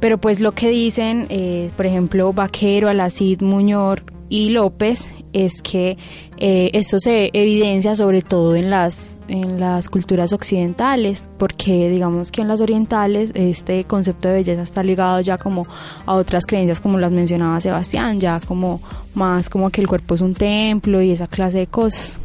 Pero 0.02 0.18
pues 0.18 0.42
lo 0.42 0.52
que 0.52 0.70
dicen, 0.70 1.28
eh, 1.30 1.72
por 1.78 1.86
ejemplo, 1.86 2.34
Vaquero, 2.34 2.90
Alacid, 2.90 3.42
Muñoz 3.42 4.04
y 4.30 4.50
López 4.50 5.12
es 5.34 5.62
que 5.62 5.98
eh, 6.38 6.70
esto 6.74 6.98
se 7.00 7.30
evidencia 7.34 7.96
sobre 7.96 8.22
todo 8.22 8.56
en 8.56 8.70
las, 8.70 9.20
en 9.28 9.60
las 9.60 9.90
culturas 9.90 10.32
occidentales, 10.34 11.30
porque 11.38 11.90
digamos 11.90 12.32
que 12.32 12.42
en 12.42 12.48
las 12.48 12.62
orientales 12.62 13.32
este 13.36 13.84
concepto 13.84 14.30
de 14.30 14.36
belleza 14.36 14.62
está 14.62 14.82
ligado 14.84 15.20
ya 15.20 15.38
como 15.38 15.68
a 16.06 16.14
otras 16.14 16.46
creencias 16.46 16.80
como 16.80 16.98
las 16.98 17.12
mencionaba 17.12 17.60
Sebastián, 17.60 18.18
ya 18.18 18.40
como 18.40 18.82
más 19.14 19.50
como 19.50 19.70
que 19.70 19.82
el 19.82 19.88
cuerpo 19.88 20.16
es 20.16 20.22
un 20.22 20.34
templo 20.34 21.02
y 21.02 21.12
esa 21.12 21.28
clase 21.28 21.60
de 21.60 21.68
cosas. 21.68 22.20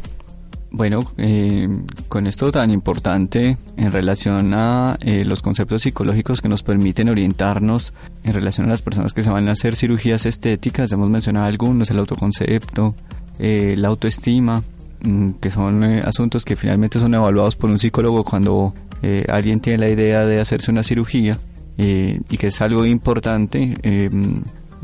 Bueno, 0.73 1.05
eh, 1.19 1.69
con 2.09 2.29
esto 2.29 2.53
tan 2.53 2.71
importante 2.71 3.59
en 3.77 3.91
relación 3.91 4.55
a 4.55 4.97
eh, 5.01 5.25
los 5.25 5.43
conceptos 5.43 5.83
psicológicos 5.83 6.41
que 6.41 6.49
nos 6.49 6.63
permiten 6.63 7.09
orientarnos 7.09 7.93
en 8.23 8.35
relación 8.35 8.69
a 8.69 8.71
las 8.71 8.81
personas 8.81 9.13
que 9.13 9.25
se 9.25 9.31
van 9.31 9.49
a 9.49 9.53
hacer 9.53 9.75
cirugías 9.75 10.27
estéticas, 10.27 10.93
hemos 10.93 11.11
mencionado 11.11 11.47
algunos, 11.47 11.91
el 11.91 11.99
autoconcepto, 11.99 12.95
eh, 13.41 13.75
la 13.77 13.89
autoestima, 13.89 14.63
mm, 15.03 15.31
que 15.41 15.51
son 15.51 15.83
asuntos 15.83 16.45
que 16.45 16.55
finalmente 16.55 17.01
son 17.01 17.15
evaluados 17.15 17.57
por 17.57 17.69
un 17.69 17.79
psicólogo 17.79 18.25
cuando 18.25 18.75
alguien 19.29 19.61
tiene 19.61 19.79
la 19.79 19.89
idea 19.89 20.27
de 20.27 20.41
hacerse 20.41 20.71
una 20.71 20.83
cirugía 20.83 21.39
y 21.79 22.37
que 22.37 22.49
es 22.49 22.61
algo 22.61 22.85
importante 22.85 23.75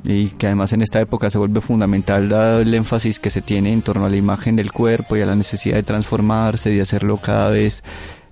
y 0.05 0.29
que 0.31 0.47
además 0.47 0.73
en 0.73 0.83
esta 0.83 1.01
época 1.01 1.31
se 1.31 1.39
vuelve 1.39 1.61
fundamental 1.61 2.29
dado 2.29 2.61
el 2.61 2.75
énfasis 2.75 3.19
que 3.19 3.31
se 3.31 3.43
tiene 3.43 3.73
en 3.73 3.83
torno 3.83 4.07
a 4.07 4.09
la 4.09 4.17
imagen 4.17 4.57
del 4.57 4.73
cuerpo 4.73 5.17
y 5.17 5.23
a 5.23 5.27
la 5.27 5.35
necesidad 5.35 5.77
de 5.77 5.83
transformarse, 5.83 6.75
y 6.75 6.81
hacerlo 6.81 7.17
cada 7.17 7.51
vez 7.51 7.83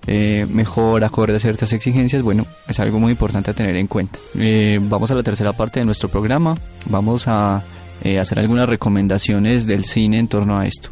eh, 0.06 0.46
mejor, 0.50 1.02
acorde 1.04 1.36
a 1.36 1.38
ciertas 1.38 1.72
exigencias, 1.72 2.22
bueno, 2.22 2.46
es 2.68 2.78
algo 2.80 3.00
muy 3.00 3.12
importante 3.12 3.50
a 3.50 3.54
tener 3.54 3.76
en 3.76 3.86
cuenta. 3.86 4.18
Eh, 4.38 4.78
vamos 4.82 5.10
a 5.10 5.14
la 5.14 5.22
tercera 5.22 5.52
parte 5.52 5.80
de 5.80 5.86
nuestro 5.86 6.08
programa, 6.08 6.56
vamos 6.86 7.26
a 7.26 7.62
eh, 8.02 8.18
hacer 8.18 8.38
algunas 8.38 8.68
recomendaciones 8.68 9.66
del 9.66 9.84
cine 9.84 10.18
en 10.18 10.28
torno 10.28 10.58
a 10.58 10.66
esto. 10.66 10.90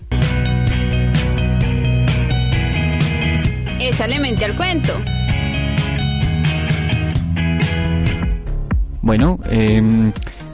Échale 3.78 4.20
mente 4.20 4.44
al 4.44 4.56
cuento. 4.56 4.94
Bueno, 9.02 9.40
eh, 9.50 9.82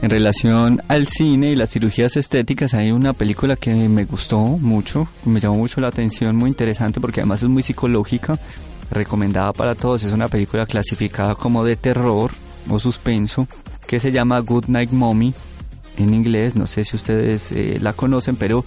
en 0.01 0.09
relación 0.09 0.81
al 0.87 1.07
cine 1.07 1.51
y 1.51 1.55
las 1.55 1.71
cirugías 1.71 2.15
estéticas, 2.15 2.73
hay 2.73 2.91
una 2.91 3.13
película 3.13 3.55
que 3.55 3.73
me 3.73 4.05
gustó 4.05 4.39
mucho, 4.39 5.07
me 5.25 5.39
llamó 5.39 5.57
mucho 5.57 5.81
la 5.81 5.89
atención, 5.89 6.35
muy 6.35 6.49
interesante 6.49 7.01
porque 7.01 7.19
además 7.21 7.43
es 7.43 7.49
muy 7.49 7.63
psicológica, 7.63 8.39
recomendada 8.91 9.53
para 9.53 9.75
todos. 9.75 10.03
Es 10.03 10.13
una 10.13 10.27
película 10.27 10.65
clasificada 10.65 11.35
como 11.35 11.63
de 11.63 11.75
terror 11.75 12.31
o 12.69 12.79
suspenso 12.79 13.47
que 13.87 13.99
se 13.99 14.11
llama 14.11 14.39
Good 14.39 14.65
Night 14.67 14.91
Mommy 14.91 15.33
en 15.97 16.13
inglés. 16.13 16.55
No 16.55 16.67
sé 16.67 16.85
si 16.85 16.95
ustedes 16.95 17.51
eh, 17.51 17.77
la 17.81 17.93
conocen, 17.93 18.35
pero 18.35 18.63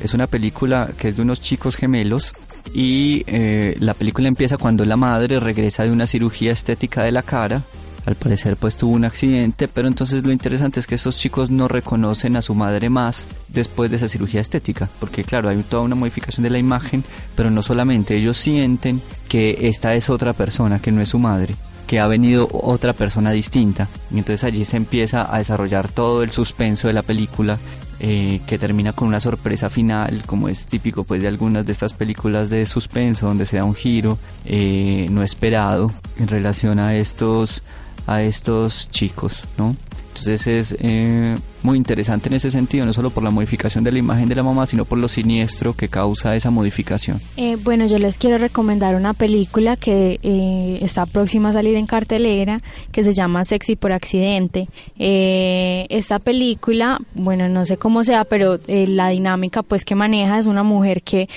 es 0.00 0.12
una 0.12 0.26
película 0.26 0.90
que 0.98 1.08
es 1.08 1.16
de 1.16 1.22
unos 1.22 1.40
chicos 1.40 1.76
gemelos 1.76 2.34
y 2.74 3.24
eh, 3.28 3.76
la 3.80 3.94
película 3.94 4.28
empieza 4.28 4.58
cuando 4.58 4.84
la 4.84 4.96
madre 4.96 5.40
regresa 5.40 5.84
de 5.84 5.90
una 5.90 6.06
cirugía 6.06 6.52
estética 6.52 7.04
de 7.04 7.12
la 7.12 7.22
cara 7.22 7.62
al 8.06 8.14
parecer 8.14 8.56
pues 8.56 8.76
tuvo 8.76 8.94
un 8.94 9.04
accidente, 9.04 9.68
pero 9.68 9.88
entonces 9.88 10.22
lo 10.22 10.32
interesante 10.32 10.80
es 10.80 10.86
que 10.86 10.94
estos 10.94 11.18
chicos 11.18 11.50
no 11.50 11.68
reconocen 11.68 12.36
a 12.36 12.42
su 12.42 12.54
madre 12.54 12.88
más 12.88 13.26
después 13.48 13.90
de 13.90 13.96
esa 13.96 14.08
cirugía 14.08 14.40
estética, 14.40 14.88
porque 15.00 15.24
claro, 15.24 15.48
hay 15.48 15.60
toda 15.62 15.82
una 15.82 15.96
modificación 15.96 16.44
de 16.44 16.50
la 16.50 16.58
imagen, 16.58 17.04
pero 17.34 17.50
no 17.50 17.62
solamente 17.62 18.16
ellos 18.16 18.38
sienten 18.38 19.02
que 19.28 19.58
esta 19.62 19.94
es 19.94 20.08
otra 20.08 20.32
persona, 20.32 20.78
que 20.78 20.92
no 20.92 21.02
es 21.02 21.08
su 21.08 21.18
madre, 21.18 21.56
que 21.86 21.98
ha 21.98 22.06
venido 22.06 22.48
otra 22.52 22.92
persona 22.92 23.32
distinta. 23.32 23.88
Y 24.10 24.18
entonces 24.18 24.44
allí 24.44 24.64
se 24.64 24.76
empieza 24.76 25.32
a 25.32 25.38
desarrollar 25.38 25.88
todo 25.88 26.22
el 26.22 26.30
suspenso 26.30 26.86
de 26.86 26.94
la 26.94 27.02
película 27.02 27.58
eh, 27.98 28.40
que 28.46 28.58
termina 28.58 28.92
con 28.92 29.08
una 29.08 29.20
sorpresa 29.20 29.70
final, 29.70 30.22
como 30.26 30.48
es 30.48 30.66
típico 30.66 31.04
pues 31.04 31.22
de 31.22 31.28
algunas 31.28 31.64
de 31.64 31.72
estas 31.72 31.92
películas 31.92 32.50
de 32.50 32.66
suspenso, 32.66 33.26
donde 33.26 33.46
se 33.46 33.56
da 33.56 33.64
un 33.64 33.74
giro 33.74 34.18
eh, 34.44 35.06
no 35.10 35.22
esperado 35.22 35.92
en 36.18 36.28
relación 36.28 36.78
a 36.78 36.94
estos 36.94 37.62
a 38.06 38.22
estos 38.22 38.88
chicos, 38.90 39.44
¿no? 39.58 39.76
Entonces 40.16 40.46
es 40.46 40.76
eh, 40.80 41.36
muy 41.62 41.76
interesante 41.76 42.30
en 42.30 42.36
ese 42.36 42.48
sentido, 42.48 42.86
no 42.86 42.94
solo 42.94 43.10
por 43.10 43.22
la 43.22 43.30
modificación 43.30 43.84
de 43.84 43.92
la 43.92 43.98
imagen 43.98 44.30
de 44.30 44.34
la 44.34 44.42
mamá, 44.42 44.64
sino 44.64 44.86
por 44.86 44.96
lo 44.96 45.08
siniestro 45.08 45.74
que 45.74 45.88
causa 45.88 46.34
esa 46.34 46.50
modificación. 46.50 47.20
Eh, 47.36 47.58
bueno, 47.62 47.86
yo 47.86 47.98
les 47.98 48.16
quiero 48.16 48.38
recomendar 48.38 48.94
una 48.94 49.12
película 49.12 49.76
que 49.76 50.18
eh, 50.22 50.78
está 50.80 51.04
próxima 51.04 51.50
a 51.50 51.52
salir 51.52 51.74
en 51.74 51.86
cartelera, 51.86 52.62
que 52.92 53.04
se 53.04 53.12
llama 53.12 53.44
Sexy 53.44 53.76
por 53.76 53.92
Accidente. 53.92 54.68
esta 54.96 56.18
película, 56.18 56.98
bueno, 57.14 57.50
no 57.50 57.66
sé 57.66 57.76
cómo 57.76 58.02
sea, 58.02 58.24
pero 58.24 58.58
la 58.66 59.08
dinámica 59.10 59.62
pues 59.62 59.84
que 59.84 59.94
maneja 59.94 60.38
es 60.38 60.46
una 60.46 60.62
mujer 60.62 61.02
que 61.02 61.28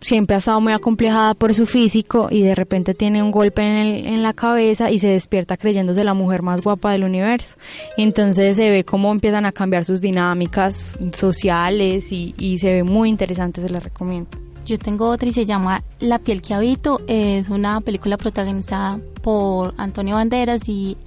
siempre 0.00 0.36
ha 0.36 0.38
estado 0.38 0.60
muy 0.60 0.72
acomplejada 0.72 1.34
por 1.34 1.54
su 1.54 1.66
físico 1.66 2.28
y 2.30 2.42
de 2.42 2.54
repente 2.54 2.94
tiene 2.94 3.22
un 3.22 3.30
golpe 3.30 3.62
en, 3.62 4.06
en, 4.06 4.22
la 4.22 4.32
cabeza 4.32 4.90
y 4.90 4.98
se 4.98 5.08
despierta 5.08 5.56
creyéndose 5.56 6.04
la 6.04 6.14
mujer 6.14 6.42
más 6.42 6.60
guapa 6.60 6.92
del 6.92 7.04
universo. 7.04 7.56
Entonces 7.96 8.56
se 8.56 8.70
ve 8.70 8.84
cómo 8.84 9.10
empiezan 9.10 9.46
a 9.46 9.52
cambiar 9.52 9.84
sus 9.84 10.00
dinámicas 10.00 10.86
sociales 11.14 12.12
y, 12.12 12.34
y 12.38 12.58
se 12.58 12.72
ve 12.72 12.82
muy 12.84 13.08
interesante, 13.08 13.60
se 13.60 13.70
la 13.70 13.80
recomiendo. 13.80 14.30
Yo 14.64 14.78
tengo 14.78 15.08
otra 15.08 15.28
y 15.28 15.32
se 15.32 15.46
llama 15.46 15.82
La 15.98 16.18
piel 16.18 16.42
que 16.42 16.52
habito. 16.52 17.00
Es 17.06 17.48
una 17.48 17.80
película 17.80 18.18
protagonizada 18.18 19.00
por 19.22 19.72
Antonio 19.78 20.16
Banderas 20.16 20.68
y 20.68 20.98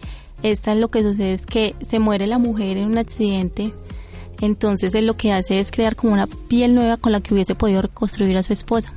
esta 0.41 0.73
es 0.73 0.79
lo 0.79 0.89
que 0.89 1.03
sucede 1.03 1.33
es 1.33 1.45
que 1.45 1.75
se 1.81 1.99
muere 1.99 2.25
la 2.25 2.39
mujer 2.39 2.77
en 2.77 2.87
un 2.87 2.97
accidente 2.97 3.71
entonces 4.41 4.93
él 4.95 5.05
lo 5.05 5.15
que 5.15 5.31
hace 5.31 5.59
es 5.59 5.71
crear 5.71 5.95
como 5.95 6.13
una 6.13 6.27
piel 6.27 6.75
nueva 6.75 6.97
con 6.97 7.11
la 7.11 7.21
que 7.21 7.33
hubiese 7.33 7.55
podido 7.55 7.81
reconstruir 7.81 8.37
a 8.37 8.43
su 8.43 8.53
esposa. 8.53 8.93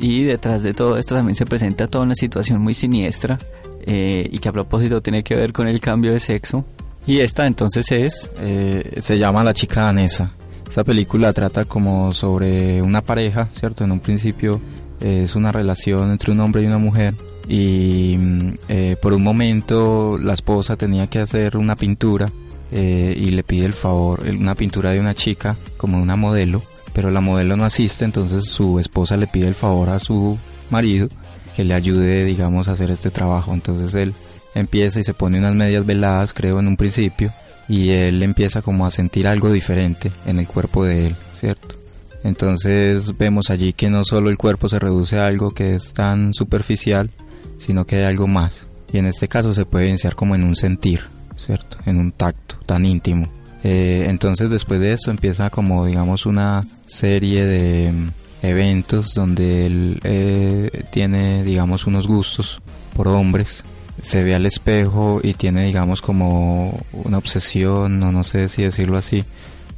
Y 0.00 0.24
detrás 0.24 0.62
de 0.62 0.74
todo 0.74 0.96
esto 0.96 1.14
también 1.14 1.34
se 1.34 1.46
presenta 1.46 1.86
toda 1.86 2.04
una 2.04 2.14
situación 2.14 2.60
muy 2.60 2.74
siniestra 2.74 3.38
eh, 3.86 4.28
y 4.30 4.38
que 4.38 4.48
a 4.48 4.52
propósito 4.52 5.00
tiene 5.02 5.22
que 5.22 5.36
ver 5.36 5.52
con 5.52 5.68
el 5.68 5.80
cambio 5.80 6.12
de 6.12 6.20
sexo. 6.20 6.64
Y 7.06 7.20
esta 7.20 7.46
entonces 7.46 7.90
es... 7.92 8.30
Eh, 8.40 8.98
se 9.00 9.18
llama 9.18 9.44
La 9.44 9.54
chica 9.54 9.82
danesa. 9.82 10.32
Esta 10.68 10.84
película 10.84 11.32
trata 11.32 11.64
como 11.64 12.14
sobre 12.14 12.80
una 12.82 13.02
pareja, 13.02 13.48
¿cierto? 13.52 13.84
En 13.84 13.92
un 13.92 14.00
principio 14.00 14.60
eh, 15.00 15.22
es 15.24 15.36
una 15.36 15.52
relación 15.52 16.10
entre 16.10 16.32
un 16.32 16.40
hombre 16.40 16.62
y 16.62 16.66
una 16.66 16.78
mujer 16.78 17.14
y 17.48 18.16
mm, 18.18 18.54
por 19.00 19.12
un 19.12 19.22
momento 19.22 20.16
la 20.16 20.32
esposa 20.32 20.76
tenía 20.76 21.08
que 21.08 21.18
hacer 21.18 21.56
una 21.56 21.76
pintura 21.76 22.30
eh, 22.72 23.14
y 23.16 23.30
le 23.30 23.42
pide 23.42 23.66
el 23.66 23.74
favor, 23.74 24.24
una 24.26 24.54
pintura 24.54 24.90
de 24.90 25.00
una 25.00 25.14
chica 25.14 25.56
como 25.76 26.00
una 26.00 26.16
modelo, 26.16 26.62
pero 26.92 27.10
la 27.10 27.20
modelo 27.20 27.56
no 27.56 27.64
asiste, 27.64 28.04
entonces 28.04 28.46
su 28.46 28.78
esposa 28.78 29.16
le 29.16 29.26
pide 29.26 29.48
el 29.48 29.54
favor 29.54 29.90
a 29.90 29.98
su 29.98 30.38
marido 30.70 31.08
que 31.54 31.64
le 31.64 31.74
ayude, 31.74 32.24
digamos, 32.24 32.68
a 32.68 32.72
hacer 32.72 32.90
este 32.90 33.10
trabajo. 33.10 33.52
Entonces 33.52 33.94
él 33.94 34.14
empieza 34.54 35.00
y 35.00 35.04
se 35.04 35.14
pone 35.14 35.38
unas 35.38 35.54
medias 35.54 35.84
veladas, 35.84 36.32
creo, 36.32 36.58
en 36.58 36.68
un 36.68 36.76
principio, 36.76 37.30
y 37.68 37.90
él 37.90 38.22
empieza 38.22 38.62
como 38.62 38.86
a 38.86 38.90
sentir 38.90 39.28
algo 39.28 39.52
diferente 39.52 40.10
en 40.26 40.38
el 40.38 40.46
cuerpo 40.46 40.84
de 40.84 41.08
él, 41.08 41.16
¿cierto? 41.32 41.76
Entonces 42.24 43.16
vemos 43.18 43.50
allí 43.50 43.72
que 43.72 43.90
no 43.90 44.04
solo 44.04 44.30
el 44.30 44.38
cuerpo 44.38 44.68
se 44.68 44.78
reduce 44.78 45.18
a 45.18 45.26
algo 45.26 45.50
que 45.50 45.74
es 45.74 45.92
tan 45.92 46.32
superficial, 46.32 47.10
sino 47.58 47.84
que 47.84 47.96
hay 47.96 48.04
algo 48.04 48.26
más. 48.26 48.66
Y 48.92 48.98
en 48.98 49.06
este 49.06 49.28
caso 49.28 49.54
se 49.54 49.64
puede 49.64 49.84
evidenciar 49.84 50.14
como 50.14 50.34
en 50.34 50.44
un 50.44 50.54
sentir, 50.54 51.00
¿cierto? 51.44 51.78
En 51.86 51.98
un 51.98 52.12
tacto 52.12 52.56
tan 52.66 52.84
íntimo. 52.84 53.28
Eh, 53.64 54.06
entonces 54.08 54.50
después 54.50 54.80
de 54.80 54.92
eso 54.92 55.10
empieza 55.10 55.48
como 55.50 55.86
digamos 55.86 56.26
una 56.26 56.64
serie 56.84 57.44
de 57.46 57.92
mm, 57.92 58.08
eventos 58.42 59.14
donde 59.14 59.64
él 59.64 60.00
eh, 60.02 60.84
tiene 60.90 61.44
digamos 61.44 61.86
unos 61.86 62.08
gustos 62.08 62.60
por 62.96 63.06
hombres 63.06 63.62
se 64.00 64.24
ve 64.24 64.34
al 64.34 64.46
espejo 64.46 65.20
y 65.22 65.34
tiene 65.34 65.66
digamos 65.66 66.02
como 66.02 66.76
una 66.92 67.18
obsesión 67.18 68.00
no 68.00 68.10
no 68.10 68.24
sé 68.24 68.48
si 68.48 68.62
decirlo 68.62 68.96
así 68.96 69.24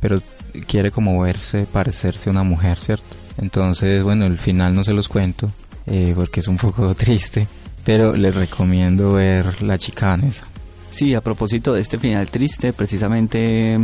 pero 0.00 0.22
quiere 0.66 0.90
como 0.90 1.20
verse 1.20 1.66
parecerse 1.70 2.31
a 2.31 2.33
una 2.33 2.42
mujer 2.42 2.79
cierto 2.79 3.16
entonces 3.37 4.03
bueno 4.03 4.24
el 4.24 4.38
final 4.38 4.74
no 4.74 4.83
se 4.83 4.94
los 4.94 5.09
cuento 5.09 5.53
eh, 5.87 6.14
porque 6.16 6.40
es 6.40 6.48
un 6.48 6.57
poco 6.57 6.94
triste 6.94 7.46
pero 7.85 8.16
les 8.16 8.35
recomiendo 8.35 9.12
ver 9.12 9.62
la 9.62 9.77
chicanesa 9.77 10.46
Sí, 10.94 11.12
a 11.12 11.20
propósito 11.20 11.74
de 11.74 11.80
este 11.80 11.98
final 11.98 12.28
triste, 12.30 12.72
precisamente 12.72 13.76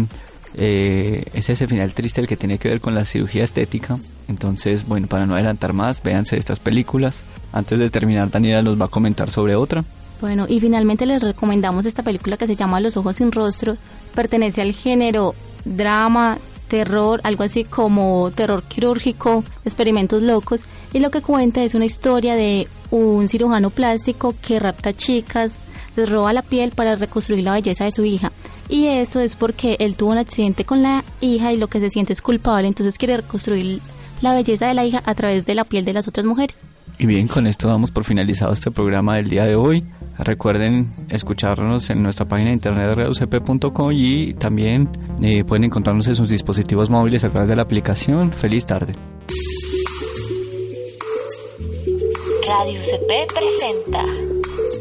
eh, 0.55 1.25
es 1.35 1.51
ese 1.51 1.67
final 1.67 1.93
triste 1.93 2.21
el 2.21 2.29
que 2.29 2.37
tiene 2.37 2.57
que 2.57 2.69
ver 2.69 2.81
con 2.81 2.95
la 2.95 3.05
cirugía 3.05 3.43
estética. 3.43 3.99
Entonces, 4.29 4.87
bueno, 4.87 5.09
para 5.09 5.27
no 5.27 5.35
adelantar 5.35 5.73
más, 5.73 6.05
véanse 6.05 6.37
estas 6.37 6.61
películas. 6.61 7.25
Antes 7.53 7.81
de 7.81 7.91
terminar, 7.91 8.31
Daniela 8.31 8.63
nos 8.63 8.81
va 8.81 8.85
a 8.85 8.89
comentar 8.89 9.29
sobre 9.33 9.57
otra. 9.57 9.85
Bueno, 10.21 10.47
y 10.49 10.61
finalmente 10.61 11.05
les 11.05 11.21
recomendamos 11.21 11.85
esta 11.85 12.05
película 12.05 12.37
que 12.37 12.47
se 12.47 12.55
llama 12.55 12.79
Los 12.79 12.97
ojos 12.97 13.17
sin 13.17 13.33
rostro. 13.33 13.77
Pertenece 14.15 14.63
al 14.63 14.73
género 14.73 15.35
drama, 15.65 16.39
terror, 16.69 17.21
algo 17.25 17.43
así 17.43 17.65
como 17.65 18.31
terror 18.37 18.63
quirúrgico, 18.63 19.43
experimentos 19.65 20.23
locos. 20.23 20.61
Y 20.93 21.01
lo 21.01 21.11
que 21.11 21.23
cuenta 21.23 21.65
es 21.65 21.75
una 21.75 21.87
historia 21.87 22.37
de 22.37 22.69
un 22.93 23.29
cirujano 23.29 23.71
plástico 23.71 24.37
que 24.41 24.61
rapta 24.61 24.93
chicas, 24.97 25.51
les 26.01 26.11
roba 26.11 26.33
la 26.33 26.43
piel 26.43 26.71
para 26.71 26.97
reconstruir 26.97 27.45
la 27.45 27.53
belleza 27.53 27.85
de 27.85 27.93
su 27.93 28.05
hija. 28.05 28.33
Y 28.69 28.87
eso 28.87 29.21
es 29.21 29.37
porque 29.37 29.77
él 29.81 29.97
tuvo 29.97 30.11
un 30.11 30.19
accidente 30.19 30.65
con 30.65 30.83
la 30.83 31.05
hija 31.21 31.53
y 31.53 31.57
lo 31.57 31.69
que 31.69 31.81
se 31.81 31.91
siente 31.91 32.13
es 32.13 32.23
culpable, 32.23 32.69
entonces 32.69 32.99
quiere 32.99 33.17
reconstruir 33.17 33.81
la 34.21 34.35
belleza 34.35 34.67
de 34.69 34.75
la 34.75 34.85
hija 34.85 35.03
a 35.05 35.15
través 35.15 35.47
de 35.47 35.55
la 35.55 35.65
piel 35.65 35.85
de 35.85 35.93
las 35.93 36.09
otras 36.09 36.27
mujeres. 36.27 36.57
Y 36.99 37.07
bien, 37.07 37.29
con 37.29 37.47
esto 37.47 37.67
damos 37.67 37.91
por 37.91 38.05
finalizado 38.05 38.53
este 38.53 38.71
programa 38.71 39.17
del 39.17 39.31
día 39.31 39.47
de 39.47 39.55
hoy. 39.55 39.85
Recuerden 40.19 40.93
escucharnos 41.09 41.89
en 41.89 42.03
nuestra 42.03 42.27
página 42.27 42.51
de 42.51 42.55
internet 42.57 42.95
reducp.com 42.95 43.91
y 43.93 44.35
también 44.35 44.87
eh, 45.23 45.43
pueden 45.45 45.65
encontrarnos 45.65 46.07
en 46.09 46.15
sus 46.15 46.29
dispositivos 46.29 46.91
móviles 46.91 47.25
a 47.25 47.31
través 47.31 47.49
de 47.49 47.57
la 47.57 47.63
aplicación. 47.63 48.35
Feliz 48.35 48.67
tarde. 48.67 48.93
Radio 52.47 52.81
UCP 52.83 53.33
presenta 53.33 54.30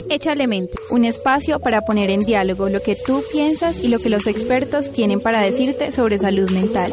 Échale 0.09 0.47
mente, 0.47 0.73
un 0.89 1.05
espacio 1.05 1.59
para 1.59 1.81
poner 1.81 2.09
en 2.09 2.21
diálogo 2.21 2.67
lo 2.67 2.81
que 2.81 2.95
tú 2.95 3.23
piensas 3.31 3.83
y 3.83 3.89
lo 3.89 3.99
que 3.99 4.09
los 4.09 4.25
expertos 4.25 4.91
tienen 4.91 5.19
para 5.21 5.39
decirte 5.41 5.91
sobre 5.91 6.17
salud 6.17 6.49
mental. 6.49 6.91